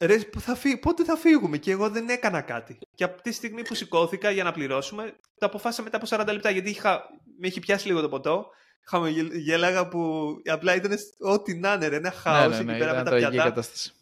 [0.00, 0.76] Ρε, θα φύ...
[0.76, 2.78] πότε θα φύγουμε και εγώ δεν έκανα κάτι.
[2.94, 6.50] Και από τη στιγμή που σηκώθηκα για να πληρώσουμε, το αποφάσισα μετά από 40 λεπτά
[6.50, 7.02] γιατί είχα...
[7.38, 8.46] με είχε πιάσει λίγο το ποτό.
[8.86, 12.80] Είχαμε γέλαγα που απλά ήταν ό,τι να είναι, ρε, ένα χάος ναι, ναι, ναι, εκεί
[12.80, 13.42] πέρα με τα πιατά.
[13.42, 13.92] Κατάσταση.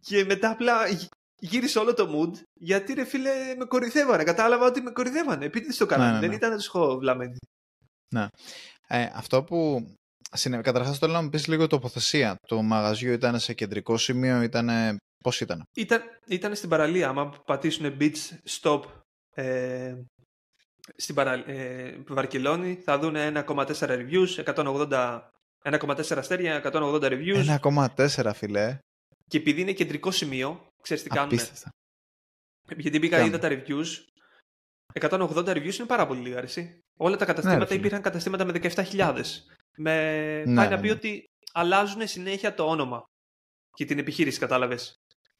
[0.00, 0.76] Και μετά απλά
[1.38, 4.24] γύρισε όλο το mood γιατί ρε φίλε με κορυδεύανε.
[4.24, 5.44] Κατάλαβα ότι με κορυδεύανε.
[5.44, 6.10] Επειδή το κάνανε.
[6.10, 7.36] Ναι, ναι, δεν ήταν τους έχω βλαμμένοι.
[8.14, 8.28] Ναι.
[8.88, 9.86] Ε, αυτό που
[10.62, 12.36] Καταρχάς θέλω να μου πεις λίγο τοποθεσία.
[12.46, 14.98] Το μαγαζιό ήταν σε κεντρικό σημείο, ήταν...
[15.24, 17.08] πώς ήταν; ήταν; Ήταν στην παραλία.
[17.08, 18.16] Άμα πατήσουν beach
[18.60, 18.82] stop
[19.34, 19.94] ε,
[20.96, 21.32] στην παρα...
[21.32, 25.20] ε, Βαρκελόνη θα δουν 1,4 reviews, 180...
[25.62, 27.58] 1,4 αστέρια, 180 reviews.
[27.96, 28.78] 1,4 φιλέ.
[29.26, 31.38] Και επειδή είναι κεντρικό σημείο, ξέρεις τι κάνουν.
[32.76, 33.86] Γιατί μπήκα είδα τα reviews.
[35.00, 36.78] 180 reviews είναι πάρα πολύ λίγα, αρέσει.
[36.96, 39.22] Όλα τα καταστήματα ναι, υπήρχαν καταστήματα με 17.000
[39.80, 39.94] με
[40.46, 40.92] ναι, πάει να ναι, πει ναι.
[40.92, 43.02] ότι αλλάζουν συνέχεια το όνομα
[43.72, 44.94] και την επιχείρηση, κατάλαβες.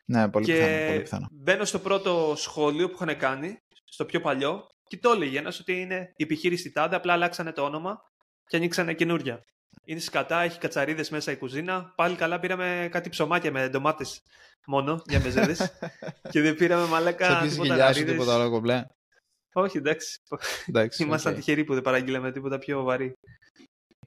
[0.07, 1.27] Ναι, πολύ και πιθανό, πολύ πιθανό.
[1.31, 5.81] Μπαίνω στο πρώτο σχόλιο που είχαν κάνει, στο πιο παλιό, και το έλεγε ένας ότι
[5.81, 7.99] είναι η επιχείρηση τάδε, απλά αλλάξανε το όνομα
[8.47, 9.45] και ανοίξανε καινούρια.
[9.85, 11.93] Είναι σκατά, έχει κατσαρίδες μέσα η κουζίνα.
[11.97, 14.21] Πάλι καλά πήραμε κάτι ψωμάκια με ντομάτες
[14.67, 15.79] μόνο για μεζέδες.
[16.33, 17.41] και δεν πήραμε μαλάκα.
[17.41, 18.85] Σε τίποτα τίποτα άλλο κομπλέ;
[19.53, 20.21] Όχι, εντάξει.
[20.67, 21.37] εντάξει Ήμασταν okay.
[21.37, 23.15] τυχεροί που δεν παραγγείλαμε τίποτα πιο βαρύ.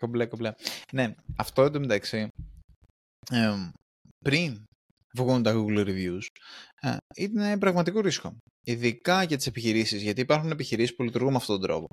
[0.03, 0.53] Κομπλέ, κομπλέ.
[0.91, 2.27] Ναι, αυτό εντωμεταξύ,
[3.31, 3.69] ε,
[4.23, 4.63] πριν
[5.15, 6.25] βγουν τα Google Reviews,
[6.81, 8.37] ε, είναι πραγματικό ρίσκο.
[8.63, 11.87] Ειδικά για τις επιχειρήσεις, γιατί υπάρχουν επιχειρήσεις που λειτουργούν με αυτόν τον τρόπο.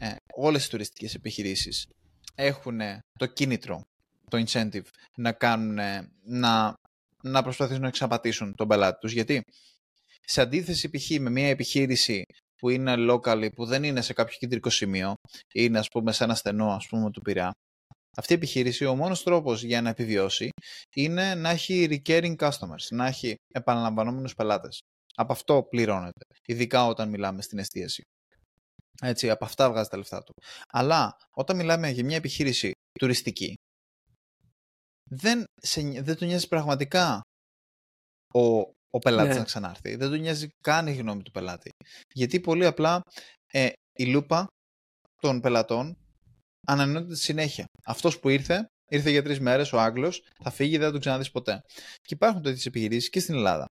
[0.00, 1.86] Ε, όλες οι τουριστικές επιχειρήσεις
[2.34, 2.80] έχουν
[3.18, 3.82] το κίνητρο,
[4.30, 5.78] το incentive, να, κάνουν,
[6.24, 6.74] να,
[7.22, 9.12] να προσπαθήσουν να εξαπατήσουν τον πελάτη τους.
[9.12, 9.42] Γιατί
[10.20, 11.10] σε αντίθεση π.χ.
[11.20, 12.24] με μια επιχείρηση
[12.58, 15.14] που είναι local, που δεν είναι σε κάποιο κεντρικό σημείο,
[15.54, 17.52] είναι ας πούμε σε ένα στενό ας πούμε του Πειραιά,
[18.16, 20.48] αυτή η επιχείρηση ο μόνος τρόπος για να επιβιώσει
[20.94, 24.78] είναι να έχει recurring customers, να έχει επαναλαμβανόμενους πελάτες.
[25.14, 28.02] Από αυτό πληρώνεται, ειδικά όταν μιλάμε στην εστίαση.
[29.02, 30.32] Έτσι, από αυτά βγάζει τα λεφτά του.
[30.68, 33.54] Αλλά όταν μιλάμε για μια επιχείρηση τουριστική,
[35.10, 37.20] δεν, σε, δεν του νοιάζει πραγματικά
[38.34, 39.38] ο, ο πελάτης ναι.
[39.38, 39.96] να ξανάρθει.
[39.96, 41.70] Δεν του νοιάζει καν η γνώμη του πελάτη.
[42.14, 43.00] Γιατί πολύ απλά
[43.52, 43.68] ε,
[43.98, 44.46] η λούπα
[45.20, 45.96] των πελατών
[46.66, 47.64] ανανεώνεται τη συνέχεια.
[47.84, 51.30] Αυτός που ήρθε, ήρθε για τρεις μέρες, ο Άγγλος, θα φύγει, δεν θα τον ξαναδείς
[51.30, 51.60] ποτέ.
[52.00, 53.64] Και υπάρχουν τέτοιες επιχειρήσεις και στην Ελλάδα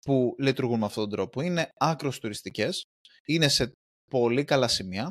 [0.00, 1.40] που λειτουργούν με αυτόν τον τρόπο.
[1.40, 2.82] Είναι άκρως τουριστικές,
[3.26, 3.72] είναι σε
[4.10, 5.10] πολύ καλά σημεία,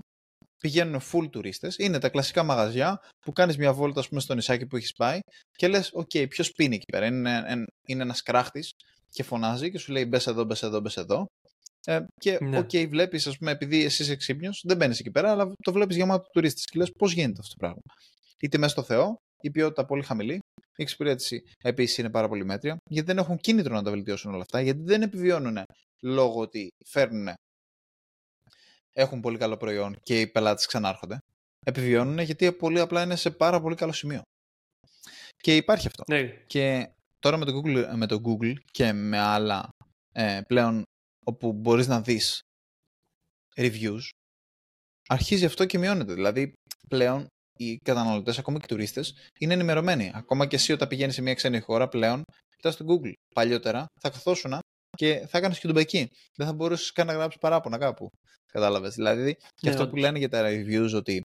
[0.57, 1.75] πηγαίνουν full τουρίστες.
[1.77, 5.19] Είναι τα κλασικά μαγαζιά που κάνεις μια βόλτα, ας πούμε, στο νησάκι που έχεις πάει
[5.51, 7.05] και λες: OK, okay, ποιος πίνει εκεί πέρα.
[7.05, 8.71] Είναι, είναι ένας κράχτης
[9.15, 11.25] και φωνάζει και σου λέει: Μπες εδώ, μπες εδώ, μπες εδώ.
[11.85, 12.57] Ε, και ναι.
[12.57, 15.71] OK, okay, βλέπεις, ας πούμε, επειδή εσύ είσαι ξύπνιος, δεν μπαίνεις εκεί πέρα, αλλά το
[15.71, 17.81] βλέπεις γεμάτο τουρίστες και λες: Πώς γίνεται αυτό το πράγμα;
[18.39, 20.33] Είτε μέσα στο Θεό, η ποιότητα πολύ χαμηλή,
[20.77, 24.41] η εξυπηρέτηση επίσης είναι πάρα πολύ μέτρια, γιατί δεν έχουν κίνητρο να τα βελτιώσουν όλα
[24.41, 25.57] αυτά, γιατί δεν επιβιώνουν
[26.01, 27.33] λόγω ότι φέρνουν
[28.93, 31.17] έχουν πολύ καλό προϊόν και οι πελάτες ξανάρχονται.
[31.65, 34.21] Επιβιώνουν γιατί πολύ απλά είναι σε πάρα πολύ καλό σημείο.
[35.37, 36.03] Και υπάρχει αυτό.
[36.07, 36.27] Ναι.
[36.47, 36.89] Και
[37.25, 39.69] τώρα με το Google, με το Google και με άλλα
[40.11, 40.83] ε, πλέον
[41.25, 42.39] όπου μπορείς να δεις
[43.55, 44.01] reviews,
[45.07, 46.13] αρχίζει αυτό και μειώνεται.
[46.13, 46.53] Δηλαδή
[46.89, 50.11] πλέον οι καταναλωτές, ακόμα και οι τουρίστες, είναι ενημερωμένοι.
[50.13, 52.23] Ακόμα και εσύ όταν πηγαίνεις σε μια ξένη χώρα πλέον,
[52.55, 53.13] κοιτάς στο Google.
[53.35, 54.59] Παλιότερα θα καθόσουν
[54.97, 56.07] και θα έκανες και τον εκεί.
[56.35, 58.07] Δεν θα μπορούσες καν να γράψεις παράπονα κάπου.
[58.45, 58.93] Κατάλαβες.
[58.95, 61.21] Δηλαδή, και ναι, αυτό που λένε για τα reviews ότι,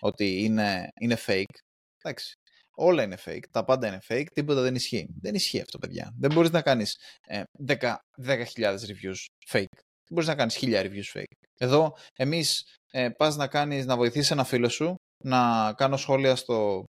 [0.00, 1.56] ότι είναι, είναι fake.
[2.02, 2.32] Εντάξει.
[2.74, 3.44] Όλα είναι fake.
[3.50, 4.26] Τα πάντα είναι fake.
[4.32, 5.06] Τίποτα δεν ισχύει.
[5.20, 6.12] Δεν ισχύει αυτό, παιδιά.
[6.18, 7.76] Δεν μπορείς να κάνεις ε, 10.000
[8.24, 9.74] reviews fake.
[10.06, 11.46] Δεν μπορείς να κάνεις 1000 reviews fake.
[11.58, 16.84] Εδώ, εμείς ε, πας να κάνεις να βοηθήσεις ένα φίλο σου να κάνω σχόλια στο,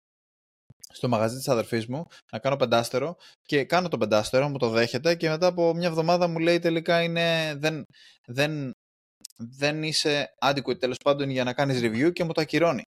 [0.92, 5.14] στο μαγαζί της αδερφής μου να κάνω πεντάστερο και κάνω το πεντάστερο, μου το δέχεται
[5.14, 7.85] και μετά από μια εβδομάδα μου λέει τελικά είναι, δεν,
[8.27, 8.71] δεν,
[9.37, 12.83] δεν είσαι adequate τέλος πάντων για να κάνεις review και μου το ακυρώνει.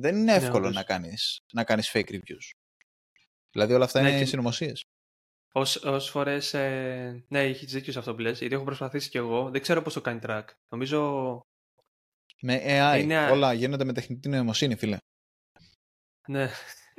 [0.00, 2.52] Δεν είναι ναι, εύκολο να, κάνεις, να κάνεις fake reviews.
[3.50, 4.24] Δηλαδή όλα αυτά ναι, είναι και...
[4.24, 4.84] συνωμοσίες.
[5.52, 6.54] Όσε φορές.
[6.54, 9.50] Ε, ναι, έχεις δίκιο σε αυτό που λες, γιατί έχω προσπαθήσει κι εγώ.
[9.50, 10.44] Δεν ξέρω πώς το κάνει track.
[10.68, 11.40] Νομίζω.
[12.40, 13.00] Με AI.
[13.00, 13.30] Είναι...
[13.30, 14.96] Όλα γίνονται με τεχνητή νοημοσύνη, φίλε.
[16.26, 16.50] Ναι.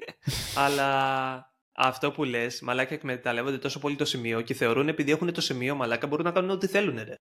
[0.56, 5.42] Αλλά αυτό που λες, μαλάκα εκμεταλλεύονται τόσο πολύ το σημείο και θεωρούν επειδή έχουν το
[5.42, 6.96] σημείο, μαλάκα μπορούν να κάνουν ό,τι θέλουν.
[6.96, 7.16] Ρε.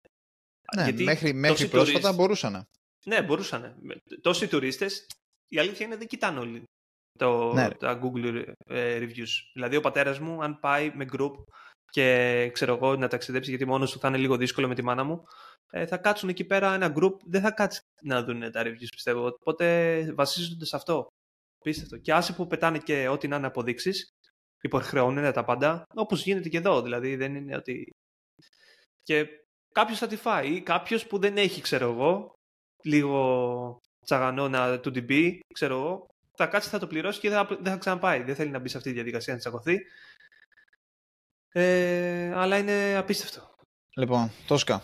[0.76, 2.16] Ναι, Γιατί μέχρι, μέχρι πρόσφατα τουρίστες...
[2.16, 2.68] μπορούσαν.
[3.06, 3.76] Ναι, μπορούσαν.
[4.22, 5.06] Τόσοι τουρίστες,
[5.48, 6.64] η αλήθεια είναι δεν κοιτάνε όλοι
[7.18, 7.70] το, ναι.
[7.70, 9.30] τα Google ε, reviews.
[9.54, 11.34] Δηλαδή, ο πατέρας μου, αν πάει με group
[11.92, 15.04] και ξέρω εγώ να ταξιδέψει, γιατί μόνος του θα είναι λίγο δύσκολο με τη μάνα
[15.04, 15.24] μου,
[15.72, 19.26] ε, θα κάτσουν εκεί πέρα ένα group, δεν θα κάτσει να δουν τα reviews, πιστεύω.
[19.26, 19.66] Οπότε
[20.14, 21.08] βασίζονται σε αυτό.
[21.64, 21.98] Πίστευτο.
[21.98, 24.10] Και άσε που πετάνε και ό,τι να είναι αποδείξεις,
[24.62, 26.82] υποχρεώνουν τα πάντα, όπως γίνεται και εδώ.
[26.82, 27.90] Δηλαδή δεν είναι ότι.
[29.04, 29.28] Και
[29.74, 32.34] κάποιος θα τη φάει ή κάποιος που δεν έχει, ξέρω εγώ,
[32.84, 37.48] λίγο τσαγανό να του την πει, ξέρω εγώ, θα κάτσει, θα το πληρώσει και δεν
[37.64, 38.24] θα, ξαναπάει.
[38.24, 39.78] Δεν θέλει να μπει σε αυτή τη διαδικασία να τσακωθεί.
[41.52, 43.56] Ε, αλλά είναι απίστευτο.
[43.96, 44.84] Λοιπόν, Τόσκα,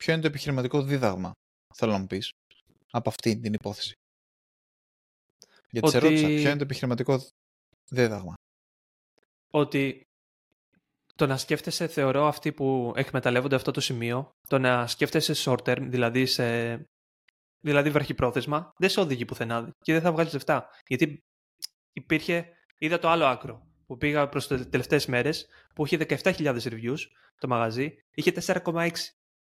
[0.00, 1.32] ποιο είναι το επιχειρηματικό δίδαγμα,
[1.74, 2.30] θέλω να μου πεις,
[2.90, 3.92] από αυτή την υπόθεση;
[5.70, 5.96] Γιατί ότι...
[5.96, 7.20] σε ρώτησα, ποιο είναι το επιχειρηματικό
[7.88, 8.34] δίδαγμα;
[9.50, 10.02] Ότι
[11.14, 15.86] το να σκέφτεσαι, θεωρώ, αυτοί που εκμεταλλεύονται αυτό το σημείο, το να σκέφτεσαι short term,
[15.88, 16.74] δηλαδή σε
[17.60, 20.68] δηλαδή βραχυπρόθεσμα, δεν σε οδηγεί πουθενά και δεν θα βγάλεις λεφτά.
[20.86, 21.24] Γιατί
[21.92, 26.98] υπήρχε, είδα το άλλο άκρο που πήγα προς τι τελευταίες μέρες, που είχε 17.000 reviews
[27.38, 28.90] το μαγαζί, είχε 4,6.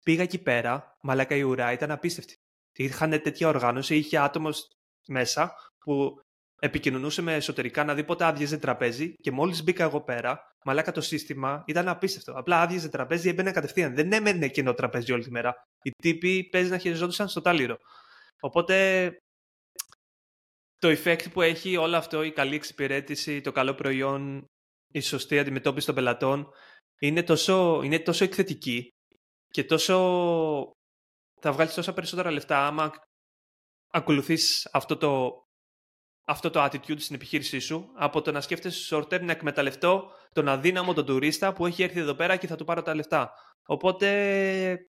[0.03, 2.35] Πήγα εκεί πέρα, μαλάκα η ουρά ήταν απίστευτη.
[2.73, 4.67] Είχαν τέτοια οργάνωση, είχε άτομος
[5.07, 6.19] μέσα που
[6.59, 11.01] επικοινωνούσε με εσωτερικά να δει πότε άδειαζε τραπέζι και μόλις μπήκα εγώ πέρα, μαλάκα το
[11.01, 12.31] σύστημα ήταν απίστευτο.
[12.35, 13.95] Απλά άδειαζε τραπέζι, έμπαινε κατευθείαν.
[13.95, 15.55] Δεν έμενε εκείνο τραπέζι όλη τη μέρα.
[15.81, 17.77] Οι τύποι παίζει να χειριζόντουσαν στο τάλιρο.
[18.39, 19.09] Οπότε
[20.77, 24.45] το effect που έχει όλο αυτό, η καλή εξυπηρέτηση, το καλό προϊόν,
[24.91, 26.49] η σωστή αντιμετώπιση των πελατών,
[26.99, 28.89] είναι τόσο, είναι τόσο εκθετική
[29.47, 29.95] και τόσο
[31.41, 32.91] θα βγάλεις τόσα περισσότερα λεφτά άμα
[33.91, 35.43] ακολουθείς αυτό το,
[36.27, 40.47] αυτό το attitude στην επιχείρησή σου από το να σκέφτεσαι short term να εκμεταλλευτώ τον
[40.47, 43.31] αδύναμο τον τουρίστα που έχει έρθει εδώ πέρα και θα του πάρω τα λεφτά.
[43.65, 44.87] Οπότε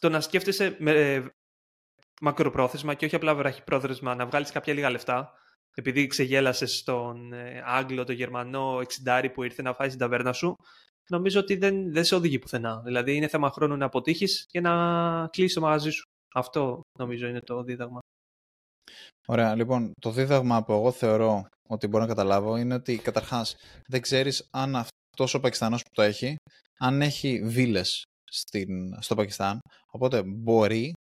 [0.00, 1.24] το να σκέφτεσαι με
[2.20, 5.32] μακροπρόθεσμα και όχι απλά βραχυπρόθεσμα να βγάλεις κάποια λίγα λεφτά
[5.78, 10.54] επειδή ξεγέλασες στον ε, Άγγλο, τον Γερμανό, εξιντάρι που ήρθε να φάει στην ταβέρνα σου,
[11.08, 12.80] νομίζω ότι δεν, δεν σε οδηγεί πουθενά.
[12.84, 14.72] Δηλαδή είναι θέμα χρόνου να αποτύχεις και να
[15.28, 16.02] κλείσεις το μαγαζί σου.
[16.34, 17.98] Αυτό νομίζω είναι το δίδαγμα.
[19.26, 19.54] Ωραία.
[19.54, 24.48] Λοιπόν, το δίδαγμα που εγώ θεωρώ ότι μπορώ να καταλάβω είναι ότι καταρχάς δεν ξέρεις
[24.50, 26.36] αν αυτός ο Πακιστανός που το έχει,
[26.78, 28.02] αν έχει βίλες
[29.00, 29.58] στο Πακιστάν.
[29.90, 30.92] Οπότε μπορεί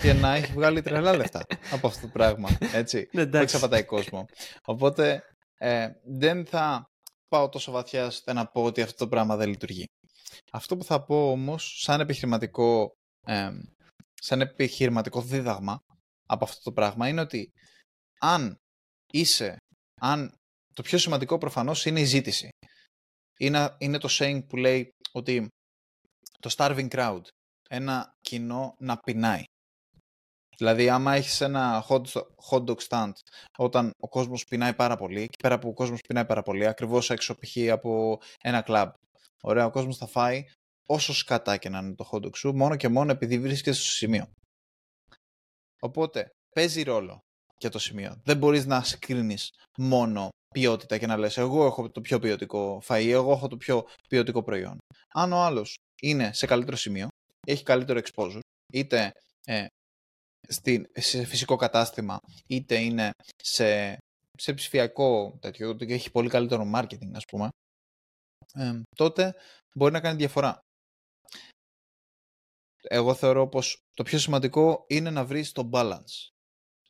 [0.00, 2.58] και να έχει βγάλει τρελά λεφτά από αυτό το πράγμα.
[2.72, 3.08] Έτσι.
[3.12, 4.26] Ναι, που εξαπατάει κόσμο.
[4.64, 5.22] Οπότε
[5.58, 6.84] ε, δεν θα
[7.28, 9.84] πάω τόσο βαθιά ώστε να πω ότι αυτό το πράγμα δεν λειτουργεί.
[10.52, 12.90] Αυτό που θα πω όμως σαν επιχειρηματικό,
[13.26, 13.50] ε,
[14.14, 15.78] σαν επιχειρηματικό δίδαγμα
[16.26, 17.50] από αυτό το πράγμα είναι ότι
[18.20, 18.56] αν
[19.12, 19.56] είσαι,
[20.00, 20.34] αν
[20.74, 22.48] το πιο σημαντικό προφανώς είναι η ζήτηση.
[23.38, 25.48] Είναι, είναι το saying που λέει ότι
[26.38, 27.22] το starving crowd,
[27.68, 29.42] ένα κοινό να πεινάει.
[30.58, 32.02] Δηλαδή, άμα έχεις ένα hot,
[32.50, 33.12] hot dog stand
[33.58, 37.10] όταν ο κόσμος πεινάει πάρα πολύ, και πέρα από ο κόσμος πεινάει πάρα πολύ, ακριβώς
[37.10, 37.56] έξω π.χ.
[37.70, 38.90] από ένα κλαμπ,
[39.42, 40.44] ωραία, ο κόσμος θα φάει
[40.88, 43.90] όσο σκατά και να είναι το hot dog σου, μόνο και μόνο επειδή βρίσκεσαι στο
[43.90, 44.30] σημείο.
[45.80, 47.18] Οπότε, παίζει ρόλο
[47.56, 48.20] και το σημείο.
[48.24, 53.08] Δεν μπορείς να συγκρίνεις μόνο ποιότητα και να λες εγώ έχω το πιο ποιοτικό φαΐ,
[53.08, 54.76] εγώ έχω το πιο ποιοτικό προϊόν.
[55.14, 57.08] Αν ο άλλος είναι σε καλύτερο σημείο,
[57.46, 58.40] έχει καλύτερο exposure,
[58.72, 59.12] είτε
[59.46, 59.66] ε,
[60.94, 63.10] σε φυσικό κατάστημα, είτε είναι
[63.42, 63.98] σε,
[64.38, 67.48] σε ψηφιακό τέτοιο, και έχει πολύ καλύτερο marketing, ας πούμε,
[68.54, 69.34] ε, τότε
[69.74, 70.58] μπορεί να κάνει διαφορά.
[72.82, 76.28] Εγώ θεωρώ πως το πιο σημαντικό είναι να βρεις το balance.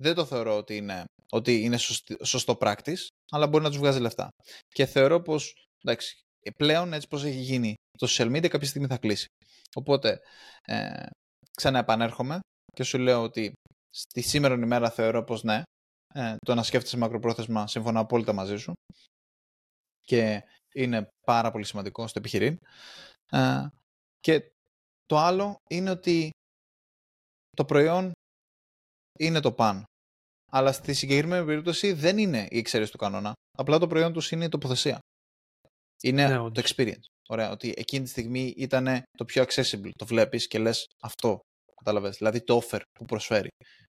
[0.01, 1.77] Δεν το θεωρώ ότι είναι, ότι είναι
[2.23, 4.29] σωστό practice, αλλά μπορεί να τους βγάζει λεφτά.
[4.69, 6.19] Και θεωρώ πως, εντάξει,
[6.57, 9.27] πλέον έτσι πως έχει γίνει το social media κάποια στιγμή θα κλείσει.
[9.75, 10.21] Οπότε,
[10.63, 11.07] ε,
[11.57, 12.41] ξαναεπανέρχομαι
[12.79, 13.53] και σου λέω ότι
[13.91, 15.63] στη σήμερα ημέρα θεωρώ πως ναι,
[16.15, 18.73] ε, το να σκέφτεσαι μακροπρόθεσμα συμφωνώ απόλυτα μαζί σου
[20.01, 20.43] και
[20.75, 22.59] είναι πάρα πολύ σημαντικό στο επιχειρήν.
[23.31, 23.67] Ε,
[24.21, 24.51] και
[25.07, 26.31] το άλλο είναι ότι
[27.57, 28.13] το προϊόν
[29.19, 29.85] είναι το παν.
[30.51, 33.33] Αλλά στη συγκεκριμένη περίπτωση δεν είναι η εξαίρεση του κανόνα.
[33.59, 34.99] Απλά το προϊόν τους είναι η τοποθεσία.
[36.03, 37.07] Είναι ναι, το experience.
[37.29, 39.91] Ωραία, ότι εκείνη τη στιγμή ήταν το πιο accessible.
[39.95, 41.41] Το βλέπεις και λες αυτό.
[41.85, 42.17] Κατάλαβες.
[42.17, 43.49] Δηλαδή το offer που προσφέρει.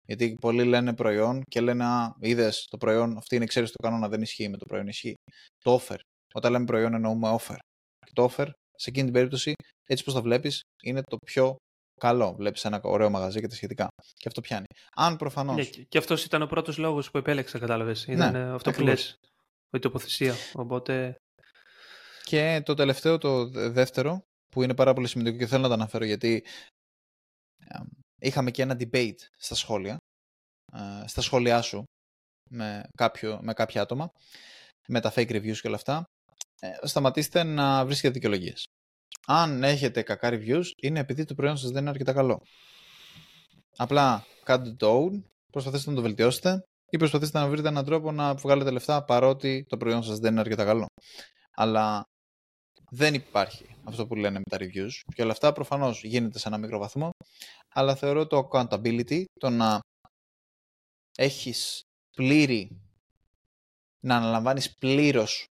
[0.07, 4.09] Γιατί πολλοί λένε προϊόν και λένε Α, είδες το προϊόν, αυτή είναι εξαίρεση του κανόνα,
[4.09, 5.15] δεν ισχύει με το προϊόν, ισχύει.
[5.59, 5.97] Το offer.
[6.35, 7.57] Όταν λέμε προϊόν εννοούμε offer.
[8.07, 9.53] Και το offer, σε εκείνη την περίπτωση,
[9.87, 11.57] έτσι πώς το βλέπεις, είναι το πιο
[12.01, 12.35] καλό.
[12.35, 13.89] Βλέπεις ένα ωραίο μαγαζί και τα σχετικά.
[14.15, 14.67] Και αυτό πιάνει.
[14.97, 15.57] Αν προφανώς.
[15.57, 18.07] Ναι, και αυτός ήταν ο πρώτος λόγος που επέλεξα, κατάλαβες.
[18.07, 19.17] Ναι, ήταν ναι, αυτό που λες.
[19.77, 20.35] Η τοποθεσία.
[20.55, 21.17] Οπότε.
[22.23, 26.05] Και το τελευταίο, το δεύτερο, που είναι πάρα πολύ σημαντικό και θέλω να το αναφέρω
[26.05, 26.45] γιατί
[28.21, 29.97] είχαμε και ένα debate στα σχόλια,
[30.73, 31.85] ε, στα σχόλιά σου
[32.51, 34.13] με, κάποιο, με κάποια άτομα,
[34.89, 36.05] με τα fake reviews και όλα αυτά.
[36.61, 38.65] Ε, σταματήστε να βρίσκετε δικαιολογίες.
[39.27, 42.43] Αν έχετε κακά reviews, είναι επειδή το προϊόν σας δεν είναι αρκετά καλό.
[43.77, 45.23] Απλά κάντε το own,
[45.53, 49.77] προσπαθήστε να το βελτιώσετε ή προσπαθήστε να βρείτε έναν τρόπο να βγάλετε λεφτά παρότι το
[49.77, 50.87] προϊόν σας δεν είναι αρκετά καλό.
[51.55, 52.05] Αλλά
[52.95, 56.59] δεν υπάρχει αυτό που λένε με τα reviews και όλα αυτά προφανώς γίνεται σε ένα
[56.59, 57.11] μικρό βαθμό
[57.69, 59.81] αλλά θεωρώ το accountability, το να
[61.17, 61.81] έχεις
[62.17, 62.81] πλήρη,
[64.01, 65.45] να αναλαμβάνεις πλήρως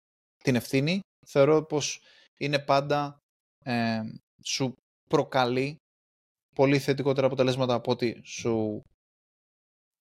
[0.44, 2.02] την ευθύνη, θεωρώ πως
[2.38, 3.18] είναι πάντα
[3.64, 4.02] ε,
[4.44, 4.74] σου
[5.10, 5.76] προκαλεί
[6.56, 8.82] πολύ θετικότερα αποτελέσματα από ότι, σου,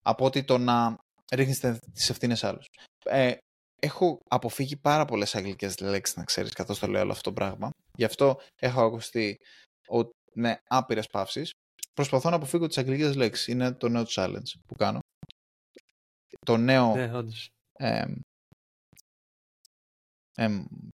[0.03, 0.97] από ότι το να
[1.33, 1.59] ρίχνεις
[1.93, 2.67] τις ευθύνες άλλους.
[3.05, 3.37] Ε,
[3.81, 7.71] έχω αποφύγει πάρα πολλές αγγλικές λέξεις, να ξέρεις, καθώς το λέω όλο αυτό το πράγμα.
[7.97, 9.39] Γι' αυτό έχω ακουστεί
[10.33, 11.51] με άπειρες παύσεις.
[11.95, 13.47] Προσπαθώ να αποφύγω τις αγγλικές λέξεις.
[13.47, 14.99] Είναι το νέο challenge που κάνω.
[16.47, 16.95] Το νέο...
[16.95, 17.49] Ναι, όντως.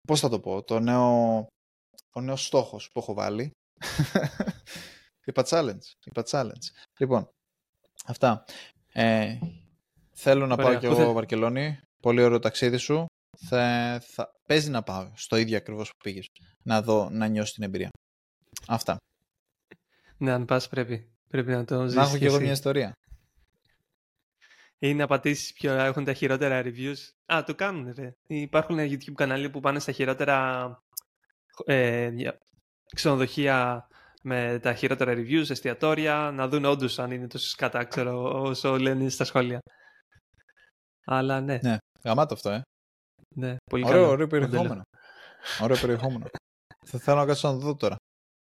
[0.06, 1.46] πώς θα το πω, το νέο,
[2.12, 3.50] ο νέος στόχος που έχω βάλει.
[5.26, 6.66] είπα challenge, είπα challenge.
[6.98, 7.28] Λοιπόν,
[8.06, 8.44] αυτά.
[8.92, 9.38] Ε,
[10.12, 11.80] θέλω να πάω κι εγώ Βαρκελόνη.
[12.02, 13.06] Πολύ ωραίο ταξίδι σου.
[13.48, 16.26] Θα, θα, παίζει να πάω στο ίδιο ακριβώς που πήγες.
[16.62, 17.88] Να δω, να νιώσω την εμπειρία.
[18.68, 18.96] Αυτά.
[20.16, 21.12] Ναι, αν πας πρέπει.
[21.28, 21.96] Πρέπει να το ζήσεις.
[21.96, 22.92] Να έχω κι εγώ μια ιστορία.
[24.78, 26.96] Ή να πατήσεις ποιο έχουν τα χειρότερα reviews.
[27.32, 28.12] Α, το κάνουν ρε.
[28.26, 30.78] Υπάρχουν YouTube κανάλια που πάνε στα χειρότερα
[31.64, 32.10] ε,
[32.94, 33.88] ξενοδοχεία
[34.22, 39.08] με τα χειρότερα reviews, εστιατόρια, να δουν όντως αν είναι τόσο σκατά, ξέρω, όσο λένε
[39.08, 39.58] στα σχόλια.
[41.04, 41.58] Αλλά ναι.
[41.62, 42.62] Ναι, γαμάτο αυτό, ε.
[43.34, 44.82] Ναι, πολύ ωραίο, ωραίο περιεχόμενο.
[45.60, 46.26] ωραίο περιεχόμενο.
[46.88, 47.96] Θα θέλω να κάτσω να το δω τώρα.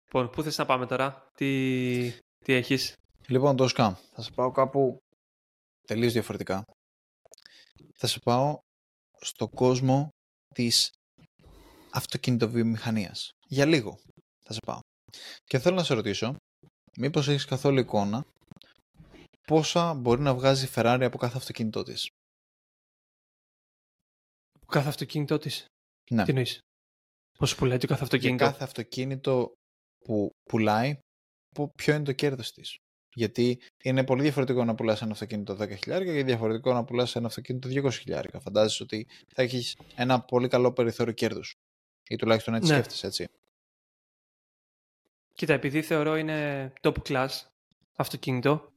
[0.05, 2.13] Λοιπόν, πού θες να πάμε τώρα, τι,
[2.45, 2.95] τι έχεις;
[3.27, 3.95] Λοιπόν, το σκάμ.
[4.13, 4.99] Θα σε πάω κάπου
[5.87, 6.63] τελείως διαφορετικά.
[7.95, 8.59] Θα σε πάω
[9.21, 10.09] στο κόσμο
[10.55, 10.91] της
[11.91, 13.31] αυτοκινητοβιομηχανίας.
[13.47, 13.99] Για λίγο
[14.45, 14.79] θα σε πάω.
[15.45, 16.37] Και θέλω να σε ρωτήσω,
[16.99, 18.25] μήπως έχεις καθόλου εικόνα
[19.47, 22.09] πόσα μπορεί να βγάζει η Ferrari από κάθε αυτοκίνητό της;
[24.71, 25.67] Από κάθε αυτοκίνητό της.
[26.11, 26.25] Ναι.
[26.25, 26.61] Τι εννοείς;
[27.39, 29.53] Πόσο πουλάει το κάθε αυτοκίνητο; Για κάθε αυτοκίνητο
[30.05, 30.99] που πουλάει,
[31.75, 32.77] ποιο είναι το κέρδος της.
[33.15, 37.91] Γιατί είναι πολύ διαφορετικό να πουλάς ένα αυτοκίνητο 10.000 και διαφορετικό να πουλάς ένα αυτοκίνητο
[38.07, 38.25] 200.000.
[38.41, 41.55] Φαντάζεσαι ότι θα έχεις ένα πολύ καλό περιθώριο κέρδους.
[42.09, 42.75] Ή τουλάχιστον έτσι ναι.
[42.75, 43.29] σκέφτεσαι, έτσι.
[45.35, 47.29] Κοίτα, επειδή θεωρώ είναι top class
[47.97, 48.73] αυτοκίνητο,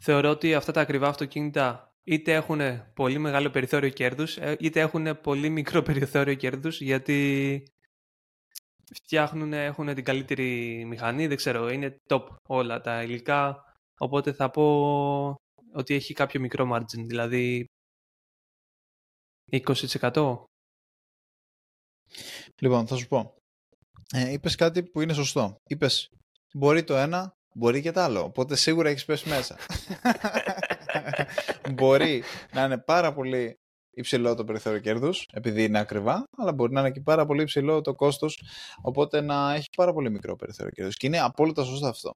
[0.00, 2.60] θεωρώ ότι αυτά τα ακριβά αυτοκίνητα είτε έχουν
[2.94, 7.62] πολύ μεγάλο περιθώριο κέρδους, ε, είτε έχουν πολύ μικρό περιθώριο κέρδους, γιατί
[8.94, 13.64] φτιάχνουν, έχουν την καλύτερη μηχανή, δεν ξέρω, είναι top όλα τα υλικά,
[13.98, 15.34] οπότε θα πω
[15.72, 17.64] ότι έχει κάποιο μικρό margin, δηλαδή
[19.50, 20.36] 20%.
[22.60, 23.34] Λοιπόν, θα σου πω.
[24.12, 25.56] Ε, είπες κάτι που είναι σωστό.
[25.66, 26.10] Είπες,
[26.52, 29.56] μπορεί το ένα, μπορεί και το άλλο, οπότε σίγουρα έχεις πέσει μέσα.
[31.70, 33.58] μπορεί να είναι πάρα πολύ
[33.90, 37.80] υψηλό το περιθώριο κέρδους, επειδή είναι ακριβά, αλλά μπορεί να είναι και πάρα πολύ υψηλό
[37.80, 38.42] το κόστος,
[38.82, 40.96] οπότε να έχει πάρα πολύ μικρό περιθώριο κέρδους.
[40.96, 42.10] Και είναι απόλυτα σωστό αυτό.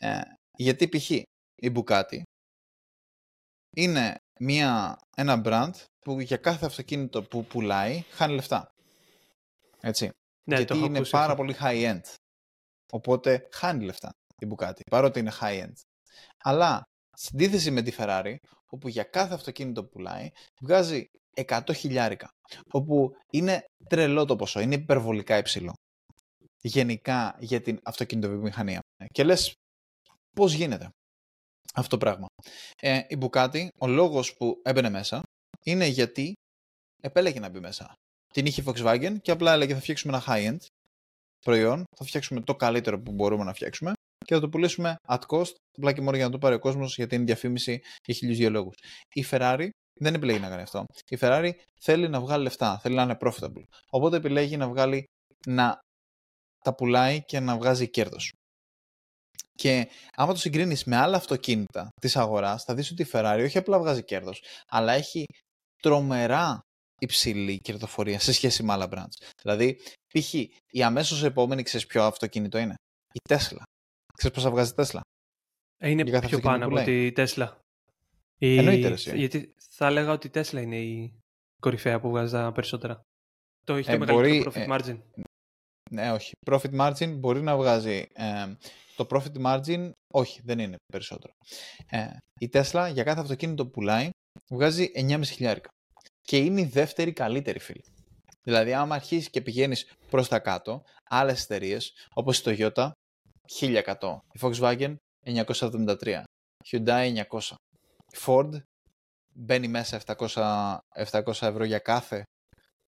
[0.00, 0.20] Ε,
[0.56, 1.10] γιατί π.χ.
[1.54, 2.22] η Μπουκάτι
[3.76, 8.68] είναι μια, ένα brand που για κάθε αυτοκίνητο που πουλάει χάνει λεφτά.
[9.80, 10.10] Έτσι.
[10.48, 12.14] Ναι, γιατί είναι πάρα πολύ high-end.
[12.92, 15.72] Οπότε χάνει λεφτά η Μπουκάτι, παρότι είναι high-end.
[16.42, 16.82] Αλλά
[17.20, 18.34] Συντίθεση με τη Ferrari,
[18.66, 22.28] όπου για κάθε αυτοκίνητο που πουλάει βγάζει 100 χιλιάρικα.
[22.70, 25.72] Όπου είναι τρελό το ποσό, είναι υπερβολικά υψηλό.
[26.60, 28.80] Γενικά για την αυτοκινητοβιομηχανία.
[29.12, 29.54] Και λες,
[30.36, 30.88] πώς γίνεται
[31.74, 32.26] αυτό το πράγμα;
[32.80, 35.22] Ε, η Μπουκάτι, ο λόγος που έμπαινε μέσα,
[35.64, 36.32] είναι γιατί
[37.02, 37.94] επέλεγε να μπει μέσα.
[38.32, 40.66] Την είχε Volkswagen και απλά έλεγε θα φτιάξουμε ένα high-end
[41.40, 43.92] προϊόν, θα φτιάξουμε το καλύτερο που μπορούμε να φτιάξουμε
[44.28, 46.96] και θα το πουλήσουμε at cost, απλά και μόνο για να το πάρει ο κόσμος
[46.96, 48.74] γιατί είναι διαφήμιση για χίλιους δύο λόγους.
[49.14, 49.68] Η Ferrari
[50.00, 50.84] δεν επιλέγει να κάνει αυτό.
[51.10, 53.64] Η Ferrari θέλει να βγάλει λεφτά, θέλει να είναι profitable.
[53.90, 55.04] Οπότε επιλέγει να βγάλει
[55.46, 55.78] να
[56.64, 58.32] τα πουλάει και να βγάζει κέρδος.
[59.52, 63.58] Και άμα το συγκρίνεις με άλλα αυτοκίνητα της αγοράς, θα δεις ότι η Ferrari όχι
[63.58, 65.24] απλά βγάζει κέρδος, αλλά έχει
[65.82, 66.60] τρομερά
[67.00, 69.28] υψηλή κερδοφορία σε σχέση με άλλα brands.
[69.42, 69.80] Δηλαδή,
[70.14, 70.34] π.χ.
[70.72, 72.74] η αμέσως επόμενη, ξέρεις ποιο αυτοκίνητο είναι;
[73.12, 73.62] Η Tesla.
[74.18, 75.00] Ξέρεις πόσα βγάζει Τέσλα;
[75.76, 77.60] Ε, είναι πιο πάνω από τη Τέσλα.
[78.38, 78.56] Η...
[78.56, 81.14] Εννοείται ρε, Γιατί θα έλεγα ότι η Τέσλα είναι η
[81.60, 83.00] κορυφαία που βγάζει τα περισσότερα.
[83.64, 84.98] Το έχει ε, το μεγαλύτερο profit ε, margin.
[85.90, 86.32] Ναι, όχι.
[86.46, 88.06] Profit margin μπορεί να βγάζει.
[88.12, 88.56] Ε,
[88.96, 91.32] το profit margin, όχι, δεν είναι περισσότερο.
[91.90, 92.06] Ε,
[92.38, 94.10] η Tesla για κάθε αυτοκίνητο που πουλάει
[94.50, 95.68] βγάζει 9,5 χιλιάρικα.
[96.20, 97.84] Και είναι η δεύτερη καλύτερη φίλη.
[98.42, 102.90] Δηλαδή, άμα αρχίσεις και πηγαίνεις προς τα κάτω, άλλες εταιρείες, όπως η Toyota,
[103.60, 104.18] 1100.
[104.32, 106.22] Η Volkswagen 973.
[106.70, 107.54] Hyundai 900.
[108.12, 108.60] Η Ford
[109.34, 112.22] μπαίνει μέσα 700, 700 ευρώ για κάθε,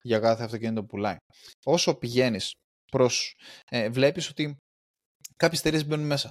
[0.03, 1.17] για κάθε αυτοκίνητο που πουλάει.
[1.65, 2.53] Όσο πηγαίνεις
[2.93, 3.35] προς,
[3.71, 4.57] ε, βλέπεις ότι
[5.37, 6.31] κάποιες εταιρείες μπαίνουν μέσα.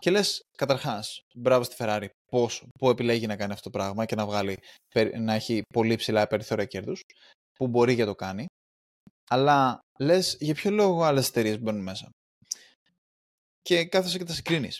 [0.00, 4.14] Και λες, καταρχάς, μπράβο στη Ferrari, πώς, που επιλέγει να κάνει αυτό το πράγμα και
[4.14, 4.58] να, βγάλει,
[5.18, 7.00] να έχει πολύ ψηλά περιθώρια κέρδους,
[7.52, 8.46] που μπορεί και το κάνει.
[9.30, 12.10] Αλλά λες, για ποιο λόγο άλλες εταιρείες μπαίνουν μέσα
[13.62, 14.78] και κάθεσαι και τα συγκρίνεις.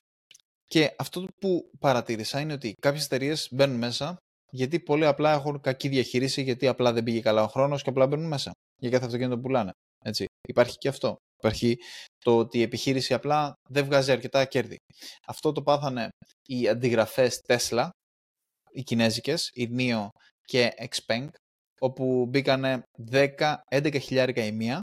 [0.67, 4.17] Και αυτό που παρατήρησα είναι ότι κάποιες εταιρείες μπαίνουν μέσα
[4.51, 8.07] γιατί πολύ απλά έχουν κακή διαχείριση, γιατί απλά δεν πήγε καλά ο χρόνος και απλά
[8.07, 8.51] μπαίνουν μέσα.
[8.81, 9.71] Για κάθε αυτοκίνητο που πουλάνε.
[10.05, 10.25] Έτσι.
[10.49, 11.17] Υπάρχει και αυτό.
[11.37, 11.77] Υπάρχει
[12.25, 14.77] το ότι η επιχείρηση απλά δεν βγάζει αρκετά κέρδη.
[15.27, 16.09] Αυτό το πάθανε
[16.49, 17.89] οι αντιγραφές Tesla,
[18.73, 20.09] οι κινέζικες, η NIO
[20.43, 21.29] και Xpeng,
[21.81, 24.81] όπου μπήκανε 10-11 χιλιάρικα η μία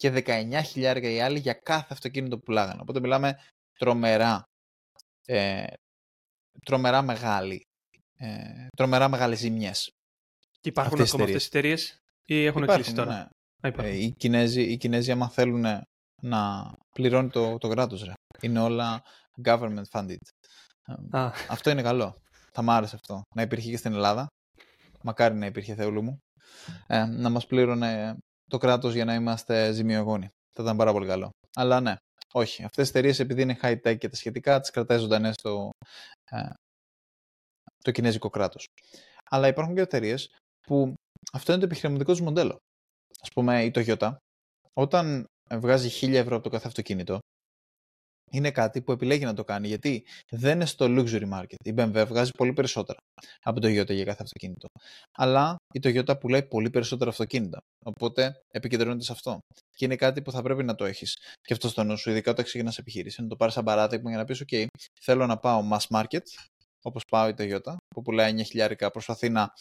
[0.00, 2.80] και 19.000 οι άλλοι για κάθε αυτοκίνητο που πουλάγανε.
[2.80, 3.38] Οπότε μιλάμε
[3.78, 4.42] τρομερά,
[5.26, 5.64] ε,
[6.64, 7.62] τρομερά μεγάλη,
[8.16, 9.90] ε, τρομερά μεγάλες ζημιές.
[10.60, 13.28] Και υπάρχουν ακόμα αυτές οι εταιρείες ή έχουν υπάρχουν, κλείσει τώρα;
[13.62, 13.70] Ναι.
[13.70, 15.64] Ε, οι, Κινέζοι, οι Κινέζοι άμα θέλουν
[16.22, 18.12] να πληρώνει το, το κράτος, ρε.
[18.40, 19.02] είναι όλα
[19.44, 20.16] government funded.
[21.10, 21.32] Α.
[21.48, 22.16] Αυτό είναι καλό.
[22.52, 23.22] Θα μ' άρεσε αυτό.
[23.34, 24.26] Να υπήρχε και στην Ελλάδα.
[25.02, 26.18] Μακάρι να υπήρχε Θεούλου μου.
[26.86, 28.16] Ε, να μας πλήρωνε
[28.50, 30.28] το κράτος για να είμαστε ζημιογόνοι.
[30.52, 31.30] Θα ήταν πάρα πολύ καλό.
[31.56, 31.96] Αλλά ναι,
[32.32, 32.64] όχι.
[32.64, 35.70] Αυτές τι εταιρείες επειδή είναι high tech και τα σχετικά, τις κρατάει ζωντανέ στο
[36.30, 36.50] ε,
[37.84, 38.66] το κινέζικο κράτος.
[39.30, 40.94] Αλλά υπάρχουν και εταιρείες που
[41.32, 42.56] αυτό είναι το επιχειρηματικό τους μοντέλο.
[43.20, 44.14] Α πούμε η Toyota,
[44.72, 47.18] όταν βγάζει 1000 ευρώ από το κάθε αυτοκίνητο,
[48.30, 51.54] είναι κάτι που επιλέγει να το κάνει γιατί δεν είναι στο luxury market.
[51.64, 52.98] Η BMW βγάζει πολύ περισσότερα
[53.42, 54.68] από το Toyota για κάθε αυτοκίνητο.
[55.16, 57.58] Αλλά η Toyota πουλάει πολύ περισσότερα αυτοκίνητα.
[57.84, 59.38] Οπότε επικεντρώνεται σε αυτό.
[59.76, 62.30] Και είναι κάτι που θα πρέπει να το έχεις και αυτό στο νου σου, ειδικά
[62.30, 63.22] όταν ξεκινάς επιχείρηση.
[63.22, 64.66] Να το πάρεις σαν παράδειγμα για να πεις: OK,
[65.00, 66.22] θέλω να πάω mass market,
[66.82, 69.52] όπως πάω η Toyota, που πουλάει 9 χιλιάρικα, προσπαθεί να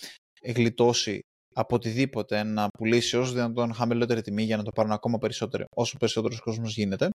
[0.43, 1.20] γλιτώσει
[1.56, 5.97] από οτιδήποτε να πουλήσει όσο δυνατόν χαμηλότερη τιμή για να το πάρουν ακόμα περισσότερο, όσο
[5.97, 7.10] περισσότερος κόσμος γίνεται,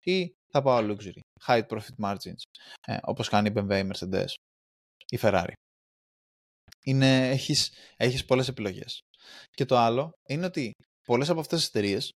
[0.00, 2.42] ή θα πάω luxury, high profit margins,
[2.86, 4.34] ε, όπως κάνει η BMW, η Mercedes,
[5.08, 5.52] η Ferrari.
[6.84, 9.00] Είναι, έχεις, έχεις πολλές επιλογές.
[9.50, 10.72] Και το άλλο είναι ότι
[11.06, 12.10] πολλές από αυτές τις εταιρείες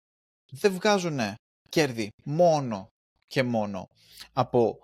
[0.52, 1.20] δεν βγάζουν
[1.68, 2.88] κέρδη μόνο
[3.26, 3.86] και μόνο
[4.32, 4.78] από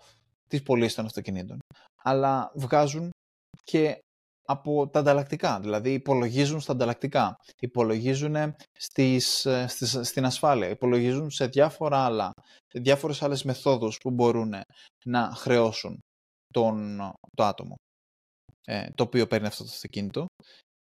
[0.47, 1.59] τις πωλήσεις των αυτοκινήτων,
[2.03, 3.11] αλλά βγάζουν
[3.63, 3.99] και
[4.51, 11.47] από τα ανταλλακτικά, δηλαδή υπολογίζουν στα ανταλλακτικά, υπολογίζουν στις, ε, στις, στην ασφάλεια, υπολογίζουν σε
[11.47, 12.33] διάφορα άλλα,
[12.75, 14.55] διάφορες άλλες μεθόδους που μπορούν
[15.05, 15.99] να χρεώσουν
[16.53, 16.99] τον,
[17.37, 17.75] το άτομο
[18.65, 20.27] ε, το οποίο παίρνει αυτό το αυτοκίνητο.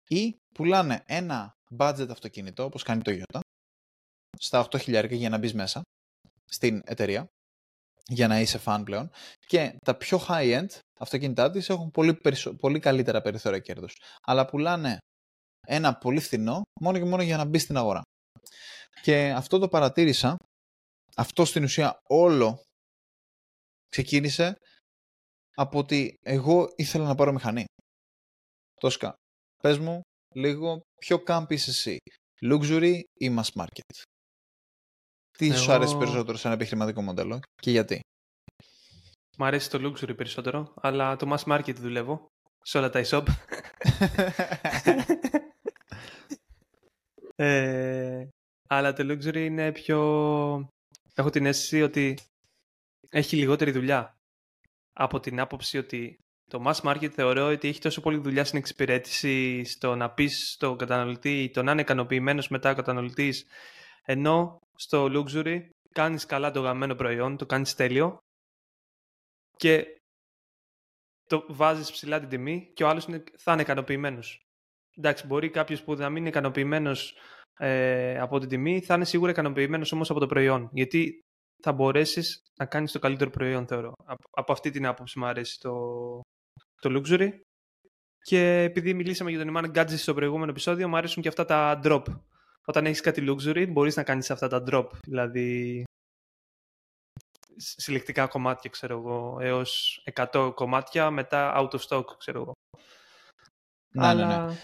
[0.07, 3.39] Ή πουλάνε ένα budget αυτοκίνητο, όπως κάνει το Toyota,
[4.37, 5.81] στα 8.000 για να μπεις μέσα
[6.45, 7.25] στην εταιρεία,
[8.09, 9.11] για να είσαι fan πλέον,
[9.47, 12.19] και τα πιο high-end αυτοκίνητά της έχουν πολύ,
[12.59, 13.95] πολύ καλύτερα περιθώρια κέρδους.
[14.21, 14.97] Αλλά πουλάνε
[15.67, 18.01] ένα πολύ φθηνό μόνο και μόνο για να μπει στην αγορά.
[19.01, 20.35] Και αυτό το παρατήρησα,
[21.15, 22.61] αυτό στην ουσία όλο
[23.87, 24.55] ξεκίνησε
[25.55, 27.65] από ότι εγώ ήθελα να πάρω μηχανή.
[28.79, 29.13] Τόσκα,
[29.57, 30.01] πες μου
[30.35, 31.97] λίγο ποιο camp είσαι εσύ,
[32.41, 34.01] luxury ή mass market;
[35.43, 35.57] Τι εγώ...
[35.57, 37.99] σου αρέσει περισσότερο σε ένα επιχειρηματικό μοντέλο και γιατί;
[39.37, 42.25] Μ' αρέσει το luxury περισσότερο, αλλά το mass market δουλεύω
[42.61, 43.23] σε όλα τα e-shop.
[47.35, 48.27] ε,
[48.69, 49.99] αλλά το luxury είναι πιο...
[51.15, 52.17] Έχω την αίσθηση ότι
[53.09, 54.15] έχει λιγότερη δουλειά.
[54.93, 56.17] Από την άποψη ότι
[56.49, 60.77] το mass market θεωρώ ότι έχει τόσο πολύ δουλειά στην εξυπηρέτηση, στο να πεις στον
[60.77, 63.45] καταναλωτή, το να είναι ικανοποιημένος μετά ο καταναλωτής,
[64.05, 68.17] ενώ στο luxury κάνεις καλά το γαμμένο προϊόν, το κάνεις τέλειο
[69.57, 69.97] και
[71.29, 73.07] το βάζεις ψηλά την τιμή και ο άλλος
[73.37, 74.41] θα είναι ικανοποιημένος.
[74.97, 77.17] Εντάξει, μπορεί κάποιος που να μην είναι ικανοποιημένος
[77.57, 80.69] ε, από την τιμή, θα είναι σίγουρα ικανοποιημένος όμως από το προϊόν.
[80.71, 81.19] Γιατί
[81.63, 83.93] θα μπορέσεις να κάνεις το καλύτερο προϊόν, θεωρώ.
[84.05, 85.71] Από, από αυτή την άποψη μου αρέσει το,
[86.81, 87.29] το luxury.
[88.19, 91.79] Και επειδή μιλήσαμε για τον Iman Gadget στο προηγούμενο επεισόδιο, μου αρέσουν και αυτά τα
[91.83, 92.03] drop.
[92.65, 94.87] Όταν έχεις κάτι luxury, μπορείς να κάνεις αυτά τα drop.
[95.07, 95.83] Δηλαδή,
[97.55, 102.53] συλλεκτικά κομμάτια, ξέρω εγώ, έως 100 κομμάτια, μετά out of stock, ξέρω εγώ.
[103.95, 104.45] Ναι, Αλλά...
[104.45, 104.57] ναι, ναι.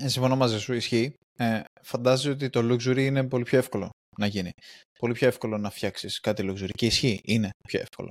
[0.00, 1.14] Ε, συμφωνώ μαζί σου, ισχύει.
[1.38, 4.50] Ε, φαντάζομαι ότι το luxury είναι πολύ πιο εύκολο να γίνει.
[4.98, 6.70] Πολύ πιο εύκολο να φτιάξεις κάτι luxury.
[6.72, 8.10] Και ισχύει, είναι πιο εύκολο.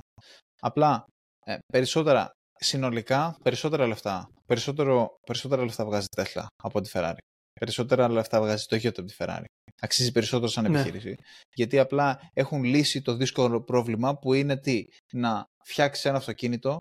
[0.61, 1.05] Απλά,
[1.45, 4.29] ε, περισσότερα συνολικά περισσότερα λεφτά.
[4.45, 7.17] Περισσότερο, περισσότερα λεφτά βγάζει Tesla από τη Ferrari.
[7.59, 9.43] Περισσότερα λεφτά βγάζει το Toyota από τη Ferrari.
[9.81, 10.79] Αξίζει περισσότερο σαν ναι.
[10.79, 11.15] επιχείρηση.
[11.53, 16.79] Γιατί απλά έχουν λύσει το δύσκολο πρόβλημα που είναι τι, να φτιάξεις ένα αυτοκίνητο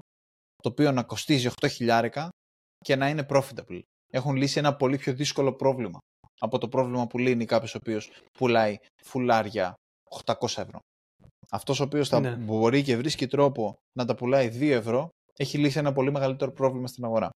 [0.63, 2.29] το οποίο να κοστίζει 8
[2.79, 3.81] και να είναι profitable.
[4.13, 5.99] Έχουν λύσει ένα πολύ πιο δύσκολο πρόβλημα
[6.39, 9.75] από το πρόβλημα που λύνει κάποιος ο οποίος πουλάει φουλάρια
[10.25, 10.79] 800 ευρώ.
[11.51, 12.37] Αυτός ο οποίος θα ναι.
[12.37, 16.87] μπορεί και βρίσκει τρόπο να τα πουλάει 2 ευρώ, έχει λύσει ένα πολύ μεγαλύτερο πρόβλημα
[16.87, 17.31] στην αγορά.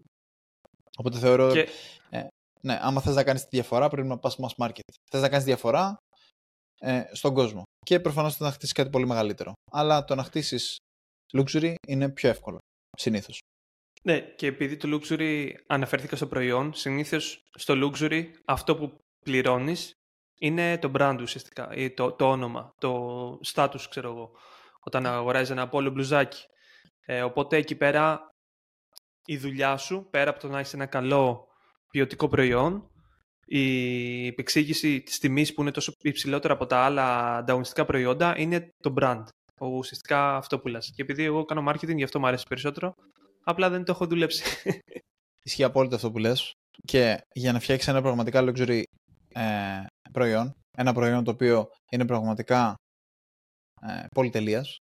[0.96, 1.52] Οπότε θεωρώ.
[1.52, 1.68] Και...
[2.10, 2.26] Ε,
[2.64, 4.80] ναι, άμα θες να κάνεις τη διαφορά, πρέπει να πας mass market.
[5.10, 5.96] Θες να κάνεις διαφορά
[6.80, 7.62] ε, στον κόσμο.
[7.86, 9.52] Και προφανώς θα να χτίσεις κάτι πολύ μεγαλύτερο.
[9.70, 10.76] Αλλά το να χτίσεις
[11.36, 12.58] luxury είναι πιο εύκολο.
[12.96, 13.38] Συνήθως.
[14.02, 19.92] Ναι, και επειδή το luxury αναφέρθηκα στο προϊόν, συνήθως στο luxury αυτό που πληρώνεις
[20.40, 24.30] είναι το brand ουσιαστικά, ή το, το όνομα, το status, ξέρω εγώ.
[24.80, 26.44] Όταν αγοράζεις ένα πόλο μπλουζάκι,
[27.06, 28.28] ε, οπότε εκεί πέρα
[29.26, 31.48] η δουλειά σου, πέρα από το να έχεις ένα καλό
[31.94, 32.90] ποιοτικό προϊόν,
[33.46, 38.94] η επεξήγηση της τιμής που είναι τόσο υψηλότερα από τα άλλα ανταγωνιστικά προϊόντα είναι το
[39.00, 39.24] brand.
[39.60, 40.92] Ουσιαστικά αυτό που λες.
[40.94, 42.94] Και επειδή εγώ κάνω marketing, γι' αυτό μου αρέσει περισσότερο,
[43.44, 44.44] απλά δεν το έχω δουλέψει.
[45.46, 46.52] Ισχύει απόλυτα αυτό που λες.
[46.86, 48.82] Και για να φτιάξεις ένα πραγματικά luxury
[49.34, 52.74] ε, προϊόν, ένα προϊόν το οποίο είναι πραγματικά
[53.82, 54.76] ε, πολυτελείας,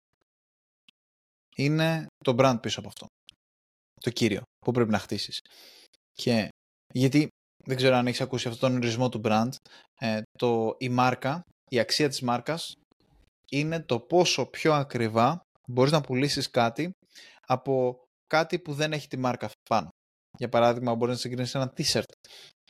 [1.56, 3.06] είναι το brand πίσω από αυτό.
[4.00, 5.38] Το κύριο που πρέπει να χτίσεις.
[6.12, 6.48] Και
[6.92, 7.28] γιατί
[7.64, 9.50] δεν ξέρω αν έχεις ακούσει αυτόν τον ορισμό του brand,
[10.00, 12.74] ε, το, η μάρκα, η αξία της μάρκας
[13.50, 16.90] είναι το πόσο πιο ακριβά μπορείς να πουλήσεις κάτι
[17.46, 19.88] από κάτι που δεν έχει τη μάρκα πάνω.
[20.38, 22.12] Για παράδειγμα, μπορείς να συγκρίνεις ένα t-shirt.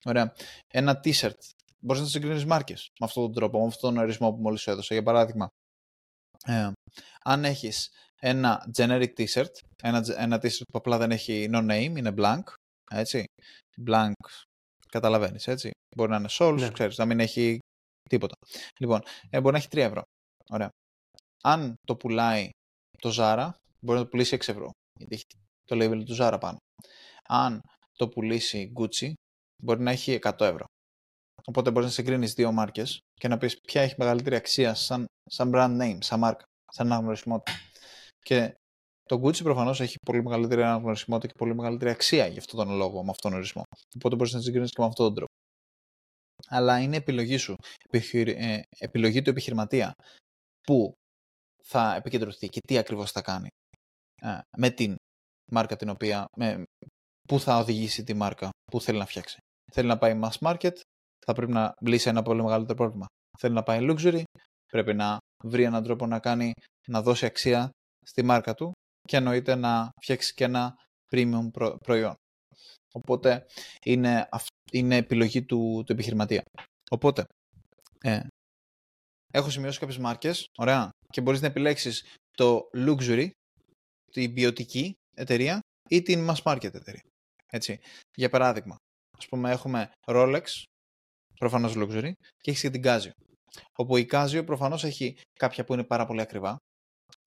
[0.04, 0.34] Ωραία.
[0.72, 1.38] Ένα t-shirt.
[1.80, 4.70] Μπορείς να συγκρίνεις μάρκες με αυτόν τον τρόπο, με αυτόν τον ορισμό που μόλις σου
[4.70, 4.94] έδωσα.
[4.94, 5.48] Για παράδειγμα,
[6.44, 6.72] ε,
[7.24, 7.88] αν έχεις
[8.20, 9.52] ένα generic t-shirt,
[9.82, 12.42] ένα, ένα t-shirt που απλά δεν έχει no name, είναι blank,
[12.90, 13.24] έτσι,
[13.86, 14.12] blank,
[14.88, 16.70] καταλαβαίνεις, έτσι, μπορεί να είναι souls, ναι.
[16.70, 17.58] ξέρεις, να μην έχει
[18.08, 18.34] τίποτα.
[18.80, 19.00] Λοιπόν,
[19.30, 20.02] ε, μπορεί να έχει 3 ευρώ,
[20.50, 20.68] ωραία.
[21.42, 22.48] Αν το πουλάει
[22.98, 23.50] το Zara,
[23.80, 25.24] μπορεί να το πουλήσει 6 ευρώ, γιατί έχει
[25.64, 26.56] το label του Zara πάνω.
[27.28, 27.60] Αν
[27.92, 29.12] το πουλήσει Gucci,
[29.62, 30.64] μπορεί να έχει 100 ευρώ.
[31.46, 35.50] Οπότε μπορείς να συγκρίνεις δύο μάρκες και να πεις ποια έχει μεγαλύτερη αξία σαν, σαν
[35.54, 37.58] brand name, σαν μάρκα, σαν αναγνωρισιμότητα.
[38.18, 38.54] Και
[39.10, 43.04] το Gucci προφανώς έχει πολύ μεγαλύτερη αναγνωρισιμότητα και πολύ μεγαλύτερη αξία για αυτόν τον λόγο,
[43.04, 43.62] με αυτόν τον ορισμό.
[43.96, 45.32] Οπότε μπορείς να συγκρίνεις και με αυτόν τον τρόπο.
[46.48, 47.54] Αλλά είναι επιλογή σου,
[47.90, 49.92] ε, επιλογή του επιχειρηματία
[50.62, 50.92] που
[51.64, 53.48] θα επικεντρωθεί και τι ακριβώς θα κάνει
[54.22, 54.94] ε, με την
[55.52, 56.62] μάρκα την οποία, με,
[57.28, 59.38] πού θα οδηγήσει τη μάρκα που θέλει να φτιάξει.
[59.72, 60.80] Θέλει να πάει mass market,
[61.26, 63.06] θα πρέπει να λύσει ένα πολύ μεγαλύτερο πρόβλημα.
[63.38, 64.22] Θέλει να πάει luxury,
[64.72, 66.52] πρέπει να βρει έναν τρόπο να κάνει,
[66.88, 67.70] να δώσει αξία
[68.06, 68.72] στη μάρκα του
[69.10, 70.74] και εννοείται να φτιάξει και ένα
[71.12, 71.50] premium
[71.84, 72.14] προϊόν.
[72.92, 73.46] Οπότε
[73.84, 74.28] είναι,
[74.72, 76.42] είναι επιλογή του, του επιχειρηματία.
[76.90, 77.24] Οπότε,
[78.00, 78.26] ε,
[79.32, 83.28] έχω σημειώσει κάποιες μάρκες, ωραία, και μπορείς να επιλέξεις το luxury,
[84.10, 87.02] την ποιοτική εταιρεία ή την mass market εταιρεία.
[87.46, 87.80] Έτσι.
[88.16, 88.76] Για παράδειγμα,
[89.18, 90.44] ας πούμε έχουμε Rolex,
[91.34, 93.10] προφανώς luxury, και έχεις και την Casio.
[93.76, 96.56] Όπου η Casio προφανώς έχει κάποια που είναι πάρα πολύ ακριβά,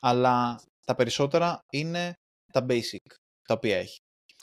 [0.01, 2.13] αλλά τα περισσότερα είναι
[2.53, 3.05] τα basic
[3.47, 3.97] τα οποία έχει.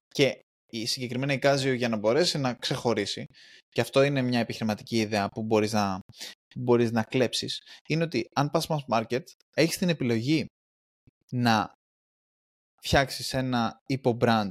[0.08, 0.40] Και
[0.72, 3.24] η συγκεκριμένη η Casio για να μπορέσει να ξεχωρίσει,
[3.68, 5.98] και αυτό είναι μια επιχειρηματική ιδέα που μπορείς να,
[6.56, 9.22] μπορείς να κλέψεις, είναι ότι αν πας mass market,
[9.54, 10.46] έχεις την επιλογή
[11.30, 11.72] να
[12.82, 14.50] φτιάξεις ένα υπο-brand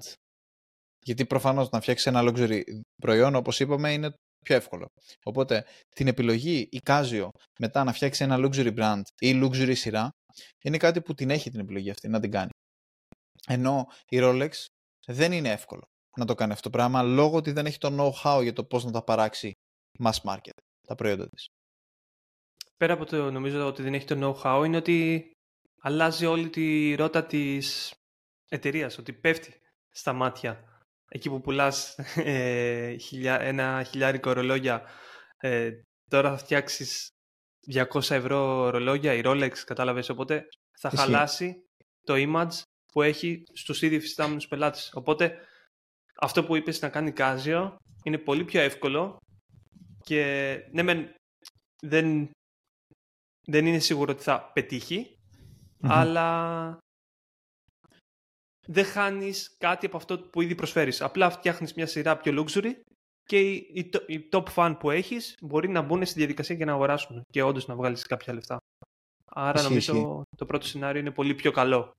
[1.05, 2.61] γιατί προφανώς να φτιάξεις ένα luxury
[3.01, 4.13] προϊόν, όπως είπαμε, είναι
[4.45, 4.87] πιο εύκολο.
[5.23, 5.65] Οπότε
[5.95, 7.27] την επιλογή η Casio
[7.59, 10.09] μετά να φτιάξει ένα luxury brand ή luxury σειρά
[10.61, 12.49] είναι κάτι που την έχει την επιλογή αυτή να την κάνει.
[13.47, 14.51] Ενώ η Rolex
[15.05, 15.83] δεν είναι εύκολο
[16.17, 18.85] να το κάνει αυτό το πράγμα λόγω ότι δεν έχει το know-how για το πώς
[18.85, 19.51] να τα παράξει
[19.99, 21.47] mass market τα προϊόντα της.
[22.77, 25.31] Πέρα από το νομίζω ότι δεν έχει το know-how είναι ότι
[25.81, 27.93] αλλάζει όλη τη ρότα της
[28.49, 29.59] εταιρείας, ότι πέφτει
[29.89, 30.63] στα μάτια
[31.09, 34.83] εκεί που πουλάς ε, ένα χιλιάρικο ρολόγια,
[35.37, 35.71] ε,
[36.09, 37.09] τώρα θα φτιάξεις
[37.73, 40.47] 200 ευρώ ρολόγια, η Rolex, κατάλαβες, οπότε
[40.79, 41.63] θα χαλάσει
[42.01, 42.61] το image
[42.91, 44.91] που έχει στους ήδη φυστάμενους πελάτες.
[44.93, 45.37] Οπότε
[46.15, 49.17] αυτό που είπες να κάνει Casio είναι πολύ πιο εύκολο
[50.03, 51.13] και ναι μεν
[51.81, 52.29] δεν,
[53.47, 55.15] δεν είναι σίγουρο ότι θα πετυχει
[55.81, 56.77] αλλά
[58.67, 61.01] δεν χάνεις κάτι από αυτό που ήδη προσφέρεις.
[61.01, 62.71] Απλά φτιάχνεις μια σειρά πιο luxury
[63.29, 67.21] και οι, οι, top fan που έχεις μπορεί να μπουν στη διαδικασία και να αγοράσουν
[67.31, 68.57] και όντως να βγάλεις κάποια λεφτά.
[69.25, 71.91] Άρα νομίζω το πρώτο σενάριο είναι πολύ πιο καλό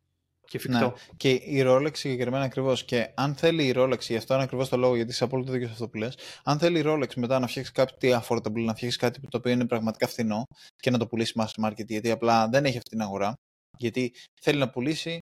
[0.46, 0.78] και εφικτό.
[0.78, 0.92] Ναι.
[1.16, 2.84] Και η Rolex συγκεκριμένα ακριβώς.
[2.84, 5.66] Και αν θέλει η Rolex, γι' αυτό είναι ακριβώς το λόγο, γιατί είσαι απόλυτο δίκιο
[5.66, 8.98] σε αυτό που λες, αν θέλει η Rolex μετά να φτιάξει κάτι affordable, να φτιάξει
[8.98, 10.44] κάτι το οποίο είναι πραγματικά φθηνό
[10.76, 13.34] και να το πουλήσει mass market, γιατί απλά δεν έχει αυτή την αγορά,
[13.78, 15.18] γιατί θέλει να πουλήσει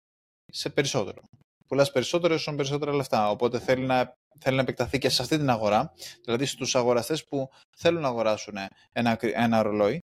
[0.52, 1.22] σε περισσότερο.
[1.68, 3.30] Πουλάς περισσότερο όσο περισσότερα λεφτά.
[3.30, 7.50] Οπότε θέλει να, θέλει να επεκταθεί και σε αυτή την αγορά, δηλαδή στους αγοραστές που
[7.78, 8.54] θέλουν να αγοράσουν
[8.92, 10.00] ένα, ένα ρολόι.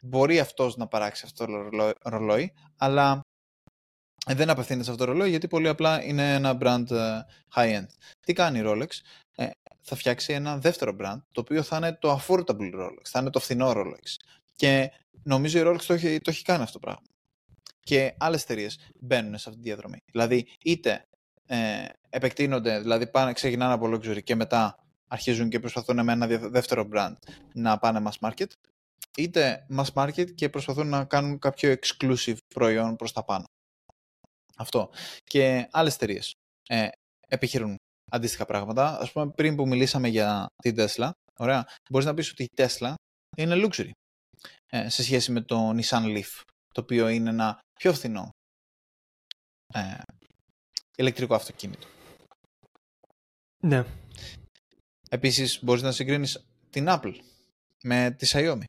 [0.00, 3.20] Μπορεί αυτός να παράξει αυτό το ρολόι, αλλά
[4.26, 7.20] δεν απευθύνεται σε αυτό το ρολόι γιατί πολύ απλά είναι ένα brand ε,
[7.54, 7.86] high-end.
[8.20, 8.88] Τι κάνει η Rolex,
[9.36, 9.50] ε,
[9.80, 13.40] θα φτιάξει ένα δεύτερο brand, το οποίο θα είναι το affordable Rolex, θα είναι το
[13.40, 14.14] φθηνό Rolex.
[14.56, 14.90] Και
[15.22, 17.06] νομίζω η Rolex το έχει, το έχει κάνει αυτό το πράγμα
[17.88, 19.98] και άλλες εταιρείες μπαίνουν σε αυτή τη διαδρομή.
[20.12, 21.04] Δηλαδή, είτε
[21.48, 24.78] ε, επεκτείνονται, δηλαδή πάνε, ξεκινάνε από luxury και μετά
[25.08, 27.14] αρχίζουν και προσπαθούν με ένα δεύτερο brand
[27.52, 28.46] να πάνε mass market,
[29.16, 33.44] είτε mass market και προσπαθούν να κάνουν κάποιο exclusive προϊόν προς τα πάνω.
[34.56, 34.90] Αυτό.
[35.24, 36.32] Και άλλες εταιρείες
[36.68, 36.88] ε,
[37.28, 37.76] επιχειρούν
[38.10, 38.98] αντίστοιχα πράγματα.
[38.98, 42.94] Ας πούμε, πριν που μιλήσαμε για την Tesla, ωραία, μπορείς να πεις ότι η Tesla
[43.36, 43.90] είναι luxury
[44.66, 46.40] ε, σε σχέση με το Nissan Leaf,
[46.74, 48.30] το οποίο είναι ένα πιο φθηνό
[49.74, 49.98] ε,
[50.98, 51.86] ηλεκτρικό αυτοκίνητο.
[53.62, 53.84] Ναι.
[55.10, 57.14] Επίσης μπορείς να συγκρίνεις την Apple
[57.82, 58.64] με τη Xiaomi.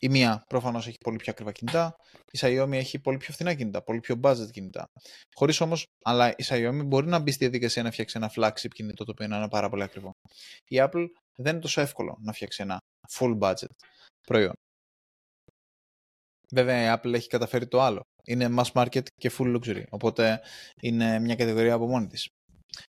[0.00, 1.96] Η μία προφανώς έχει πολύ πιο ακριβά κινητά,
[2.30, 4.86] η Xiaomi έχει πολύ πιο φθηνά κινητά, πολύ πιο budget κινητά.
[5.34, 9.04] Χωρίς όμως, αλλά η Xiaomi μπορεί να μπει στη διαδικασία να φτιάξει ένα flagship κινητό
[9.04, 10.10] το οποίο είναι πάρα πολύ ακριβό.
[10.64, 11.06] Η Apple
[11.36, 12.78] δεν είναι τόσο εύκολο να φτιάξει ένα
[13.12, 13.74] full budget
[14.26, 14.52] προϊόν.
[16.52, 18.02] Βέβαια η Apple έχει καταφέρει το άλλο.
[18.26, 19.82] Είναι mass market και full luxury.
[19.90, 20.40] Οπότε
[20.82, 22.28] είναι μια κατηγορία από μόνη της.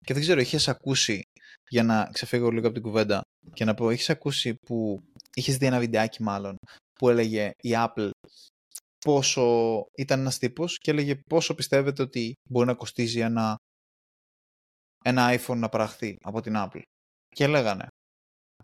[0.05, 1.21] Και δεν ξέρω, είχες ακούσει,
[1.69, 3.21] για να ξεφύγω λίγο από την κουβέντα
[3.53, 6.55] και να πω, είχες ακούσει που είχες δει ένα βιντεάκι μάλλον
[6.99, 8.09] που έλεγε η Apple
[9.05, 13.55] πόσο ήταν ένας τύπος και έλεγε πόσο πιστεύετε ότι μπορεί να κοστίζει ένα,
[15.03, 16.81] ένα iPhone να παραχθεί από την Apple.
[17.27, 17.87] Και λέγανε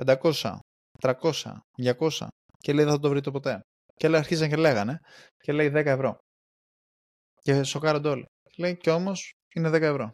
[0.06, 0.58] 500,
[1.02, 3.62] 300, 200 και λέει δεν θα το βρείτε ποτέ.
[3.96, 5.00] Και λέει, αρχίζαν και λέγανε
[5.38, 6.18] και λέει 10 ευρώ.
[7.44, 8.26] Και σοκάρονται όλοι.
[8.58, 10.12] Λέει και όμως είναι 10 ευρώ.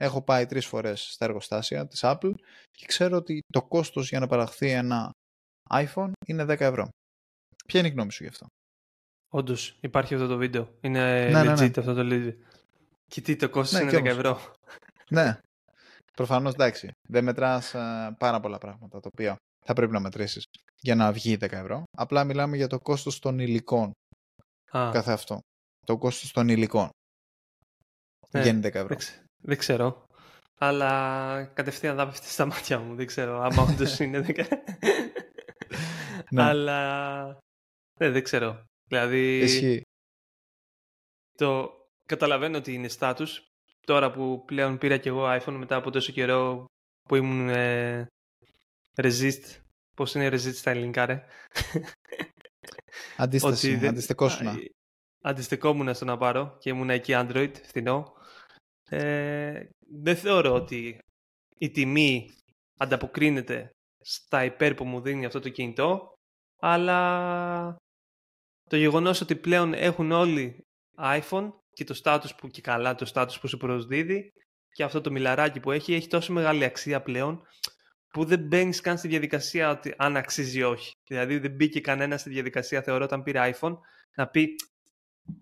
[0.00, 2.34] έχω πάει τρεις φορές στα εργοστάσια της Apple
[2.70, 5.10] και ξέρω ότι το κόστος για να παραχθεί ένα
[5.70, 6.88] iPhone είναι 10 ευρώ.
[7.66, 8.46] Ποια είναι η γνώμη σου γι' αυτό;
[9.32, 10.74] Όντως, υπάρχει αυτό το βίντεο.
[10.80, 11.72] Είναι ναι, ναι legit ναι, ναι.
[11.76, 12.34] αυτό το video.
[13.06, 14.54] Και τι, το κόστος ναι, είναι 10 ευρώ.
[15.10, 15.38] Ναι.
[16.12, 16.90] Προφανώς εντάξει.
[17.08, 17.70] Δεν μετράς
[18.18, 19.36] πάρα πολλά πράγματα τα οποία
[19.66, 20.44] θα πρέπει να μετρήσεις
[20.80, 21.82] για να βγει 10 ευρώ.
[21.96, 23.90] Απλά μιλάμε για το κόστος των υλικών.
[24.70, 24.90] Α.
[24.92, 25.40] Κάθε αυτό.
[25.84, 26.88] Το κόστος των υλικών.
[28.30, 28.96] Ναι, Βγαίνει 10 ευρώ.
[29.42, 30.06] Δεν, ξέρω.
[30.58, 32.94] Αλλά κατευθείαν θα πέφτει στα μάτια μου.
[32.94, 33.40] Δεν ξέρω.
[33.40, 34.44] Άμα όντως είναι 10.
[36.30, 36.42] ναι.
[36.42, 37.24] Αλλά.
[38.00, 38.64] Ναι, δεν ξέρω.
[38.88, 39.38] Δηλαδή.
[39.38, 39.82] Ισχύει.
[41.36, 41.70] Το
[42.06, 43.28] καταλαβαίνω ότι είναι status.
[43.86, 46.64] Τώρα που πλέον πήρα κι εγώ iPhone μετά από τόσο καιρό
[47.08, 48.06] που ήμουν ε,
[48.94, 49.60] resist.
[49.96, 51.24] Πώς είναι resist στα ελληνικά, ρε;
[53.16, 53.88] Αντίσταση, δεν...
[53.88, 54.56] αντιστεκόσουνα.
[55.26, 58.12] Αντιστεκόμουν στο να πάρω και ήμουν εκεί Android, φθηνό.
[58.88, 59.64] Ε,
[60.02, 60.98] δεν θεωρώ ότι
[61.58, 62.30] η τιμή
[62.78, 63.70] ανταποκρίνεται
[64.00, 66.12] στα υπέρ που μου δίνει αυτό το κινητό,
[66.60, 67.76] αλλά
[68.70, 70.64] το γεγονός ότι πλέον έχουν όλοι
[70.98, 74.32] iPhone και το status που και καλά το status που σου προσδίδει
[74.68, 77.42] και αυτό το μιλαράκι που έχει έχει τόσο μεγάλη αξία πλέον
[78.08, 80.92] που δεν μπαίνεις καν στη διαδικασία ότι αν αξίζει ή όχι.
[81.08, 83.78] Δηλαδή δεν μπήκε κανένας στη διαδικασία θεωρώ όταν πήρε iPhone
[84.14, 84.54] να πει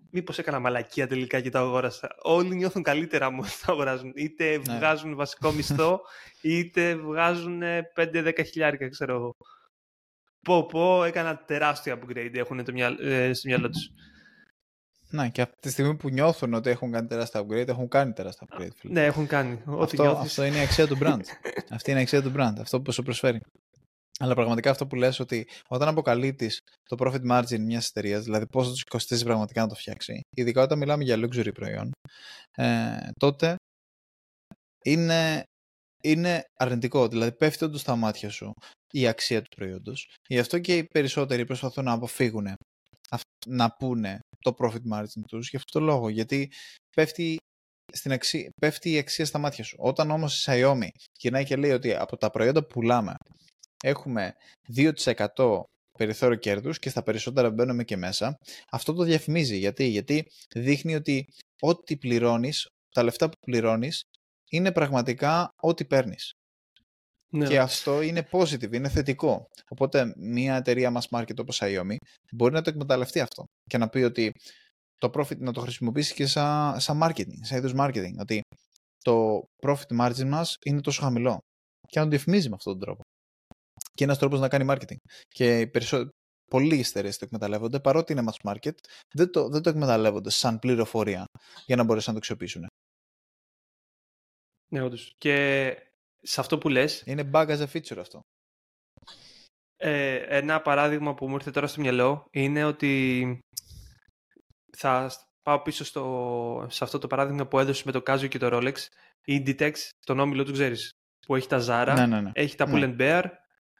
[0.09, 2.15] Μήπως έκανα μαλακία τελικά και τα αγόρασα.
[2.21, 4.11] Όλοι νιώθουν καλύτερα μου τα αγοράζουν.
[4.15, 4.75] Είτε ναι.
[4.75, 6.01] βγάζουν βασικό μισθό,
[6.41, 7.61] είτε βγάζουν
[7.95, 9.35] 5-10 χιλιάρικα, ξέρω εγώ.
[10.41, 13.89] Πω πω, έκανα τεράστιο upgrade, έχουν το μυαλ, ε, στο μυαλό τους.
[15.09, 18.47] Ναι, και από τη στιγμή που νιώθουν ότι έχουν κάνει τεράστια upgrade, έχουν κάνει τεράστια
[18.49, 18.73] upgrade.
[18.75, 18.93] Φίλε.
[18.93, 19.61] Ναι, έχουν κάνει.
[19.79, 21.19] Αυτό, αυτό είναι η αξία του brand.
[21.75, 23.41] Αυτή είναι η αξία του brand, αυτό που σου προσφέρει.
[24.19, 26.51] Αλλά πραγματικά αυτό που λες ότι όταν αποκαλύπτει
[26.83, 30.77] το profit margin μιας εταιρείας, δηλαδή πόσο τους κοστίζει πραγματικά να το φτιάξει, ειδικά όταν
[30.77, 31.91] μιλάμε για luxury προϊόν,
[32.57, 33.55] ε, τότε
[34.83, 35.43] είναι,
[36.03, 37.07] είναι αρνητικό.
[37.07, 38.53] Δηλαδή πέφτει όντως στα μάτια σου
[38.93, 40.13] η αξία του προϊόντος.
[40.27, 42.47] Γι' αυτό και οι περισσότεροι προσπαθούν να αποφύγουν
[43.47, 46.09] να πούνε το profit margin τους για αυτό το λόγο.
[46.09, 46.51] Γιατί
[46.95, 47.37] πέφτει,
[47.93, 49.75] στην αξία, πέφτει η αξία στα μάτια σου.
[49.79, 50.87] Όταν όμως η Xiaomi
[51.19, 53.13] γυρνάει και λέει ότι από τα προϊόντα που πουλάμε
[53.83, 54.33] έχουμε
[54.75, 55.61] 2%
[55.97, 58.37] περιθώριο κέρδους και στα περισσότερα μπαίνουμε και μέσα,
[58.71, 59.57] αυτό το διαφημίζει.
[59.57, 60.25] Γιατί, Γιατί
[60.55, 61.25] δείχνει ότι
[61.59, 64.01] ό,τι πληρώνεις, τα λεφτά που πληρώνεις,
[64.49, 66.31] είναι πραγματικά ό,τι παίρνεις.
[67.33, 67.47] Ναι.
[67.47, 69.47] Και αυτό είναι positive, είναι θετικό.
[69.69, 71.95] Οπότε μια εταιρεία mass market όπως Xiaomi
[72.33, 74.31] μπορεί να το εκμεταλλευτεί αυτό και να πει ότι
[74.97, 78.15] το profit να το χρησιμοποιήσει και σαν, σαν marketing, σαν είδους marketing.
[78.19, 78.41] Ότι
[78.97, 81.39] το profit margin μας είναι τόσο χαμηλό
[81.87, 83.01] και να το διαφημίζει με αυτόν τον τρόπο.
[83.93, 84.97] Και ένας τρόπος να κάνει marketing.
[85.27, 86.09] Και περισσότερο,
[86.49, 88.75] πολλοί εταιρείε το εκμεταλλεύονται, παρότι είναι mass market,
[89.13, 91.25] δεν το, δεν το εκμεταλλεύονται σαν πληροφορία
[91.65, 92.67] για να μπορέσουν να το αξιοποιήσουν.
[94.73, 95.13] Ναι, όντως.
[95.17, 95.67] Και
[96.21, 97.03] σε αυτό που λες...
[97.05, 98.19] Είναι bug as a feature αυτό.
[99.77, 103.39] Ε, ένα παράδειγμα που μου ήρθε τώρα στο μυαλό είναι ότι
[104.77, 108.49] θα πάω πίσω στο, σε αυτό το παράδειγμα που έδωσε με το Casio και το
[108.51, 108.75] Rolex.
[109.25, 109.73] Η Inditex,
[110.05, 110.91] τον όμιλο του ξέρεις,
[111.27, 112.31] που έχει τα Zara, ναι, ναι, ναι.
[112.33, 113.23] έχει τα Pull Bear,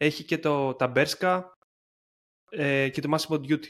[0.04, 1.42] έχει και το, τα Berska
[2.50, 3.70] ε, και το Massimo Duty.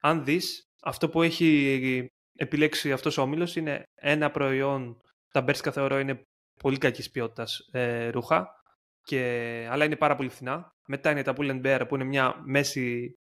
[0.00, 2.06] Αν δεις, αυτό που έχει
[2.38, 5.00] επιλέξει αυτός ο όμιλος είναι ένα προϊόν,
[5.32, 6.22] τα Berska θεωρώ είναι
[6.62, 8.60] πολύ κακής ποιότητας ε, ρούχα,
[9.02, 10.70] και, αλλά είναι πάρα πολύ φθηνά.
[10.86, 13.14] Μετά είναι τα Pull Bear που είναι μια μέση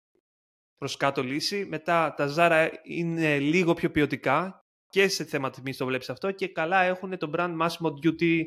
[0.76, 1.64] προς κάτω λύση.
[1.64, 6.48] Μετά τα Zara είναι λίγο πιο ποιοτικά και σε θέμα τιμής το βλέπεις αυτό και
[6.48, 8.42] καλά έχουν το brand Massimo Duty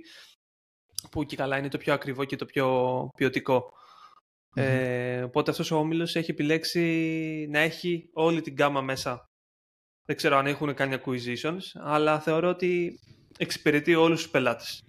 [1.11, 3.73] που και καλά είναι το πιο ακριβό και το πιο ποιοτικό.
[4.55, 9.25] Ε, οπότε αυτός ο όμιλος έχει επιλέξει να έχει όλη την γκάμα μέσα.
[10.05, 12.99] Δεν ξέρω αν έχουν κάνει acquisitions, αλλά θεωρώ ότι
[13.37, 14.81] εξυπηρετεί όλους τους πελάτες.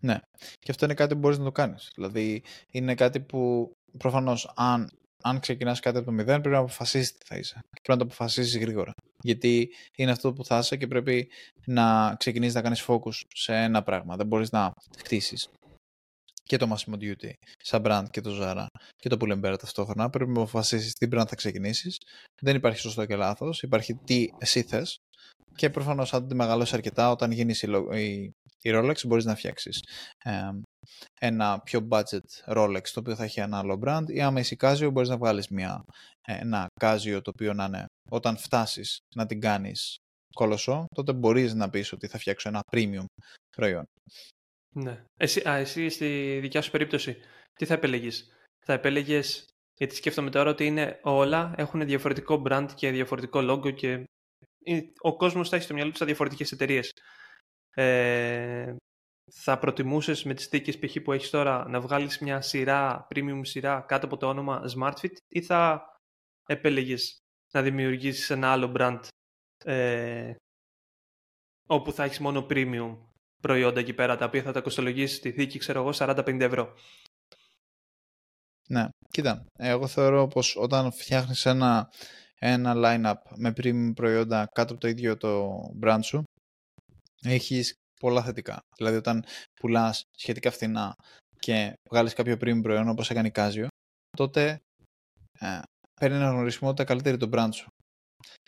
[0.00, 0.18] Ναι.
[0.58, 1.90] Και αυτό είναι κάτι που μπορείς να το κάνεις.
[1.94, 4.88] Δηλαδή, είναι κάτι που προφανώς αν,
[5.22, 7.54] αν ξεκινάς κάτι από το μηδέν πρέπει να αποφασίσεις τι θα είσαι.
[7.54, 8.92] Και πρέπει να το αποφασίσεις γρήγορα.
[9.22, 11.28] Γιατί είναι αυτό που θα είσαι και πρέπει
[11.66, 14.16] να ξεκινήσεις να κάνεις focus σε ένα πράγμα.
[14.16, 15.48] Δεν μπορείς να χτίσεις
[16.46, 18.66] και το Massimo Duty σαν brand και το Zara
[18.96, 20.10] και το Pull&Bear ταυτόχρονα.
[20.10, 21.98] Πρέπει να αποφασίσεις τι brand θα ξεκινήσεις.
[22.42, 23.62] Δεν υπάρχει σωστό και λάθος.
[23.62, 24.96] Υπάρχει τι εσύ θες.
[25.54, 28.32] Και προφανώς, αν τη μεγαλώσεις αρκετά, όταν γίνεις η, η,
[28.62, 29.82] η Rolex, μπορείς να φτιάξεις
[30.24, 30.50] ε,
[31.20, 34.04] ένα πιο budget Rolex το οποίο θα έχει ένα άλλο brand.
[34.06, 35.48] Ή άμα είσαι Casio, μπορείς να βγάλεις
[36.26, 39.96] ένα Casio το οποίο να είναι όταν φτάσεις να την κάνεις
[40.34, 43.04] κολοσσό, τότε μπορείς να πεις ότι θα φτιάξω ένα premium
[43.56, 43.84] προϊόν.
[44.72, 45.04] Ναι.
[45.16, 47.16] Εσύ, α, εσύ στη δικιά σου περίπτωση,
[47.52, 48.10] τι θα επέλεγε.
[48.64, 49.20] Θα επέλεγε,
[49.74, 54.04] γιατί σκέφτομαι τώρα ότι είναι όλα έχουν διαφορετικό brand και διαφορετικό logo και
[55.00, 56.92] ο κόσμος θα έχει στο μυαλό του διαφορετικές εταιρείες.
[57.74, 58.76] ε,
[59.32, 60.96] θα προτιμούσες με τις θήκες π.χ.
[61.02, 65.42] που έχεις τώρα να βγάλεις μια σειρά, premium σειρά κάτω από το όνομα SmartFit ή
[65.42, 65.84] θα
[66.46, 67.18] επέλεγες
[67.52, 69.00] να δημιουργήσεις ένα άλλο brand
[69.64, 70.34] ε,
[71.66, 72.96] όπου θα έχεις μόνο premium;
[73.46, 76.74] Προϊόντα εκεί πέρα τα οποία θα τα κοστολογήσεις στη θήκη ξέρω εγώ 40-50 ευρώ.
[78.68, 81.90] Ναι, κοίτα, εγώ θεωρώ πως όταν φτιάχνεις ένα,
[82.38, 86.22] ένα line-up με premium προϊόντα κάτω από το ίδιο το brand σου
[87.22, 88.58] έχεις πολλά θετικά.
[88.76, 89.24] Δηλαδή όταν
[89.60, 90.94] πουλάς σχετικά φθηνά
[91.38, 93.66] και βγάλεις κάποιο premium προϊόν όπως έκανε η Casio
[94.16, 94.60] τότε
[95.38, 95.60] ε,
[96.00, 97.66] παίρνει ένα γνωρισμό ότι καλύτερη το brand σου.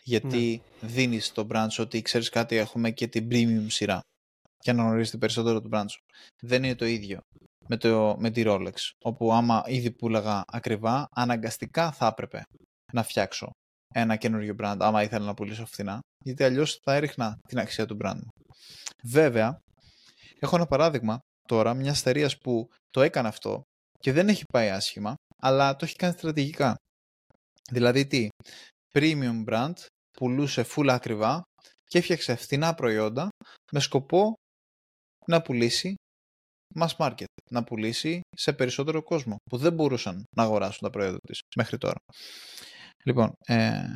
[0.02, 0.88] Γιατί ναι.
[0.88, 4.00] δίνεις το brand σου ότι ξέρεις κάτι έχουμε και την premium σειρά
[4.58, 6.00] και αναγνωρίζετε περισσότερο το brand σου.
[6.42, 7.20] Δεν είναι το ίδιο
[7.68, 12.42] με, το, με τη Rolex, όπου άμα ήδη πουλάγα ακριβά, αναγκαστικά θα έπρεπε
[12.92, 13.50] να φτιάξω
[13.94, 17.96] ένα καινούριο brand, άμα ήθελα να πουλήσω φθηνά, γιατί αλλιώς θα έριχνα την αξία του
[18.00, 18.28] brand μου.
[19.04, 19.58] Βέβαια,
[20.38, 23.62] έχω ένα παράδειγμα τώρα μια εταιρεία που το έκανε αυτό
[23.98, 26.74] και δεν έχει πάει άσχημα, αλλά το έχει κάνει στρατηγικά.
[27.70, 28.28] Δηλαδή τι,
[28.94, 29.72] premium brand,
[30.18, 31.42] πουλούσε full ακριβά
[31.84, 33.28] και έφτιαξε φθηνά προϊόντα
[33.72, 34.34] με σκοπό
[35.30, 35.94] να πουλήσει
[36.74, 41.40] mass market, να πουλήσει σε περισσότερο κόσμο που δεν μπορούσαν να αγοράσουν τα προϊόντα της
[41.56, 41.98] μέχρι τώρα.
[43.04, 43.94] Λοιπόν, ε,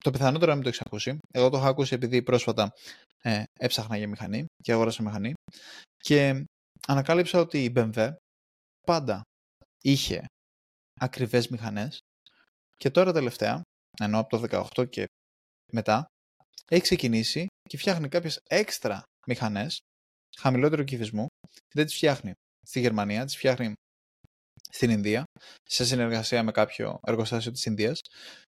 [0.00, 1.18] το πιθανότερο να μην το έχεις ακούσει.
[1.34, 2.70] Εγώ το έχω ακούσει επειδή πρόσφατα
[3.22, 5.32] ε, έψαχνα για μηχανή και αγόρασα μηχανή
[5.96, 6.44] και
[6.86, 8.12] ανακάλυψα ότι η BMW
[8.86, 9.22] πάντα
[9.82, 10.24] είχε
[11.00, 11.98] ακριβές μηχανές
[12.76, 13.62] και τώρα τελευταία,
[14.00, 15.04] ενώ από το 18 και
[15.72, 16.06] μετά,
[16.68, 19.78] έχει ξεκινήσει και φτιάχνει κάποιες έξτρα μηχανές
[20.36, 21.26] χαμηλότερου κυβισμού
[21.74, 22.32] δεν τις φτιάχνει
[22.66, 23.72] στη Γερμανία, τις φτιάχνει
[24.70, 25.24] στην Ινδία
[25.62, 28.00] σε συνεργασία με κάποιο εργοστάσιο της Ινδίας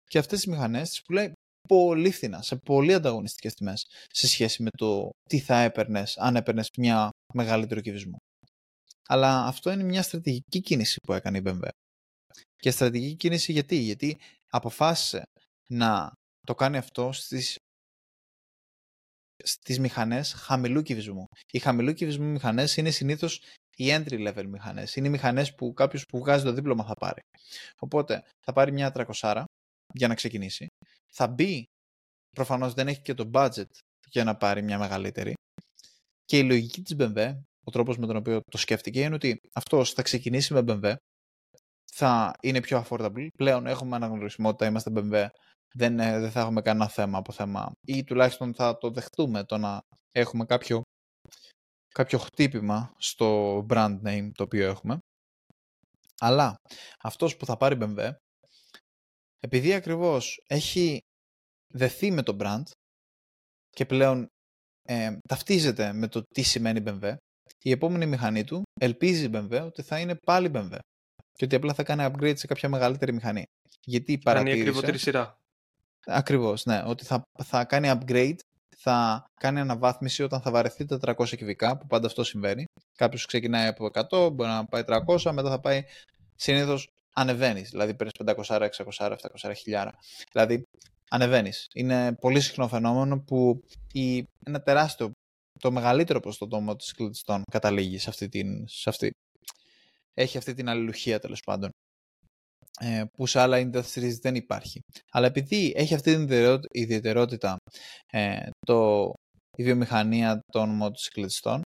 [0.05, 1.33] και αυτές τις μηχανές τις πουλάει
[1.69, 6.69] πολύ φθηνά, σε πολύ ανταγωνιστικές τιμές σε σχέση με το τι θα έπαιρνες αν έπαιρνες
[6.79, 8.17] μια μεγαλύτερο κυβισμό.
[9.09, 11.69] Αλλά αυτό είναι μια στρατηγική κίνηση που έκανε η BMW.
[12.57, 14.19] Και στρατηγική κίνηση γιατί, γιατί
[14.51, 15.23] αποφάσισε
[15.69, 16.13] να
[16.47, 17.57] το κάνει αυτό στις
[19.45, 21.25] στις μηχανές χαμηλού κυβισμού.
[21.53, 23.43] Οι χαμηλού κυβισμού μηχανές είναι συνήθως
[23.77, 24.97] οι entry level μηχανές.
[24.97, 27.21] Είναι οι μηχανές που κάποιος που βγάζει το δίπλωμα θα πάρει.
[27.79, 29.45] Οπότε θα πάρει μια 300
[29.95, 30.67] για να ξεκινήσει.
[31.13, 31.65] Θα μπει,
[32.31, 33.71] προφανώς δεν έχει και το budget
[34.11, 35.35] για να πάρει μια μεγαλύτερη.
[36.25, 39.93] Και η λογική της BMW, ο τρόπος με τον οποίο το σκέφτηκε, είναι ότι αυτός
[39.93, 40.95] θα ξεκινήσει με BMW,
[41.93, 43.27] θα είναι πιο affordable.
[43.39, 45.27] Πλέον έχουμε αναγνωρισμό ότι είμαστε BMW
[45.77, 49.59] δεν, ε, δεν θα έχουμε κανένα θέμα από θέμα ή τουλάχιστον θα το δεχτούμε το
[49.59, 50.83] να έχουμε κάποιο,
[51.95, 54.99] κάποιο χτύπημα στο brand name το οποίο έχουμε.
[56.21, 56.55] Αλλά
[57.03, 58.13] αυτός που θα πάρει BMW,
[59.39, 60.99] επειδή ακριβώς έχει
[61.75, 62.63] δεθεί με το brand
[63.71, 64.27] και πλέον
[64.89, 67.15] ε, ταυτίζεται με το τι σημαίνει BMW,
[67.63, 70.79] η επόμενη μηχανή του ελπίζει η BMW ότι θα είναι πάλι BMW
[71.33, 73.45] και ότι απλά θα κάνει upgrade σε κάποια μεγαλύτερη μηχανή.
[73.85, 74.57] Γιατί παρατήρησε...
[74.57, 75.39] Κάνει ακριβότερη σειρά.
[76.07, 76.83] Ακριβώς, ναι.
[76.87, 78.37] Ότι θα, θα κάνει upgrade,
[78.77, 82.65] θα κάνει αναβάθμιση όταν θα βαρεθεί τα 400 κυβικά, που πάντα αυτό συμβαίνει.
[82.97, 85.85] Κάποιος ξεκινάει από 100, μπορεί να πάει 300, μετά θα πάει
[86.35, 87.71] συνήθως ανεβαίνεις.
[87.71, 88.13] Δηλαδή παίρνεις
[88.47, 89.93] 500, 600, 700 χιλιάρα.
[90.33, 90.63] Δηλαδή
[91.11, 91.67] ανεβαίνεις.
[91.75, 95.11] Είναι πολύ συχνό φαινόμενο που η, ένα τεράστιο,
[95.59, 98.69] το μεγαλύτερο ποσοστό τη κλειστών καταλήγει σε αυτή την.
[98.69, 99.11] Σε αυτή,
[100.15, 101.71] έχει αυτή την αλληλουχία τέλος πάντων.
[102.81, 104.81] Ε, που σε άλλα industries δεν υπάρχει.
[105.11, 107.57] Αλλά επειδή έχει αυτή την ιδιαιτερότητα
[108.13, 109.13] ε, το,
[109.57, 111.63] η βιομηχανία των μοτοσυκλετιστών,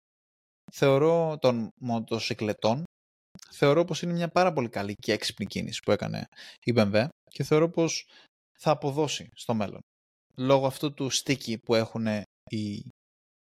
[0.72, 2.82] θεωρώ, των μοτοσυκλετών,
[3.50, 6.24] θεωρώ πως είναι μια πάρα πολύ καλή και έξυπνη κίνηση που έκανε
[6.64, 8.09] η BMW και θεωρώ πως
[8.59, 9.80] θα αποδώσει στο μέλλον.
[10.36, 12.07] Λόγω αυτού του sticky που έχουν
[12.50, 12.88] οι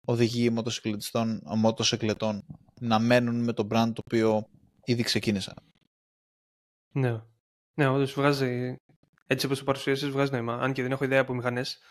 [0.07, 2.41] οδηγοί μοτοσυκλετιστών, μοτοσυκλετών
[2.81, 4.45] να μένουν με το brand το οποίο
[4.85, 5.55] ήδη ξεκίνησαν.
[6.95, 7.23] Ναι.
[7.79, 8.77] Ναι, όντως βγάζει.
[9.27, 10.55] Έτσι όπως το παρουσίασες, βγάζει νόημα.
[10.55, 11.83] Αν και δεν έχω ιδέα από μηχανές.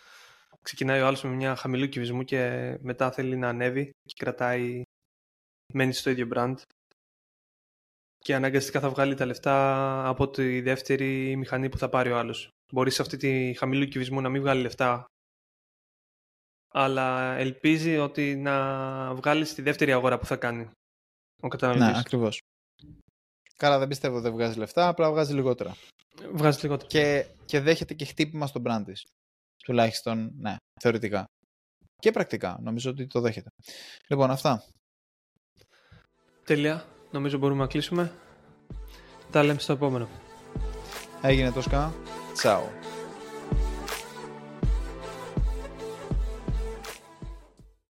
[0.62, 4.82] Ξεκινάει ο άλλος με μια χαμηλού κυβισμού και μετά θέλει να ανέβει και κρατάει.
[5.74, 6.56] Μένει στο ίδιο brand.
[8.18, 12.50] Και αναγκαστικά θα βγάλει τα λεφτά από τη δεύτερη μηχανή που θα πάρει ο άλλος.
[12.72, 15.06] Μπορεί σε αυτή τη χαμηλού κυβισμού να μην βγάλει λεφτά.
[16.74, 20.70] Αλλά ελπίζει ότι να βγάλει στη δεύτερη αγορά που θα κάνει
[21.42, 21.92] ο καταναλωτής.
[21.92, 22.40] Ναι, ακριβώς.
[23.58, 25.76] Καλά, δεν πιστεύω ότι δεν βγάζει λεφτά, απλά βγάζει λιγότερα.
[26.34, 26.88] Βγάζει λιγότερα.
[26.88, 29.04] Και, και δέχεται και χτύπημα στον brand της.
[29.64, 31.26] Τουλάχιστον, ναι, θεωρητικά.
[32.02, 32.58] Και πρακτικά.
[32.62, 33.50] Νομίζω ότι το δέχεται.
[34.08, 34.64] Λοιπόν, αυτά.
[36.44, 36.86] Τέλεια.
[37.12, 38.12] Νομίζω μπορούμε να κλείσουμε.
[39.32, 40.08] Τα λέμε στο επόμενο.
[41.22, 41.94] Έγινε το σκά.
[42.34, 42.70] Τσάου.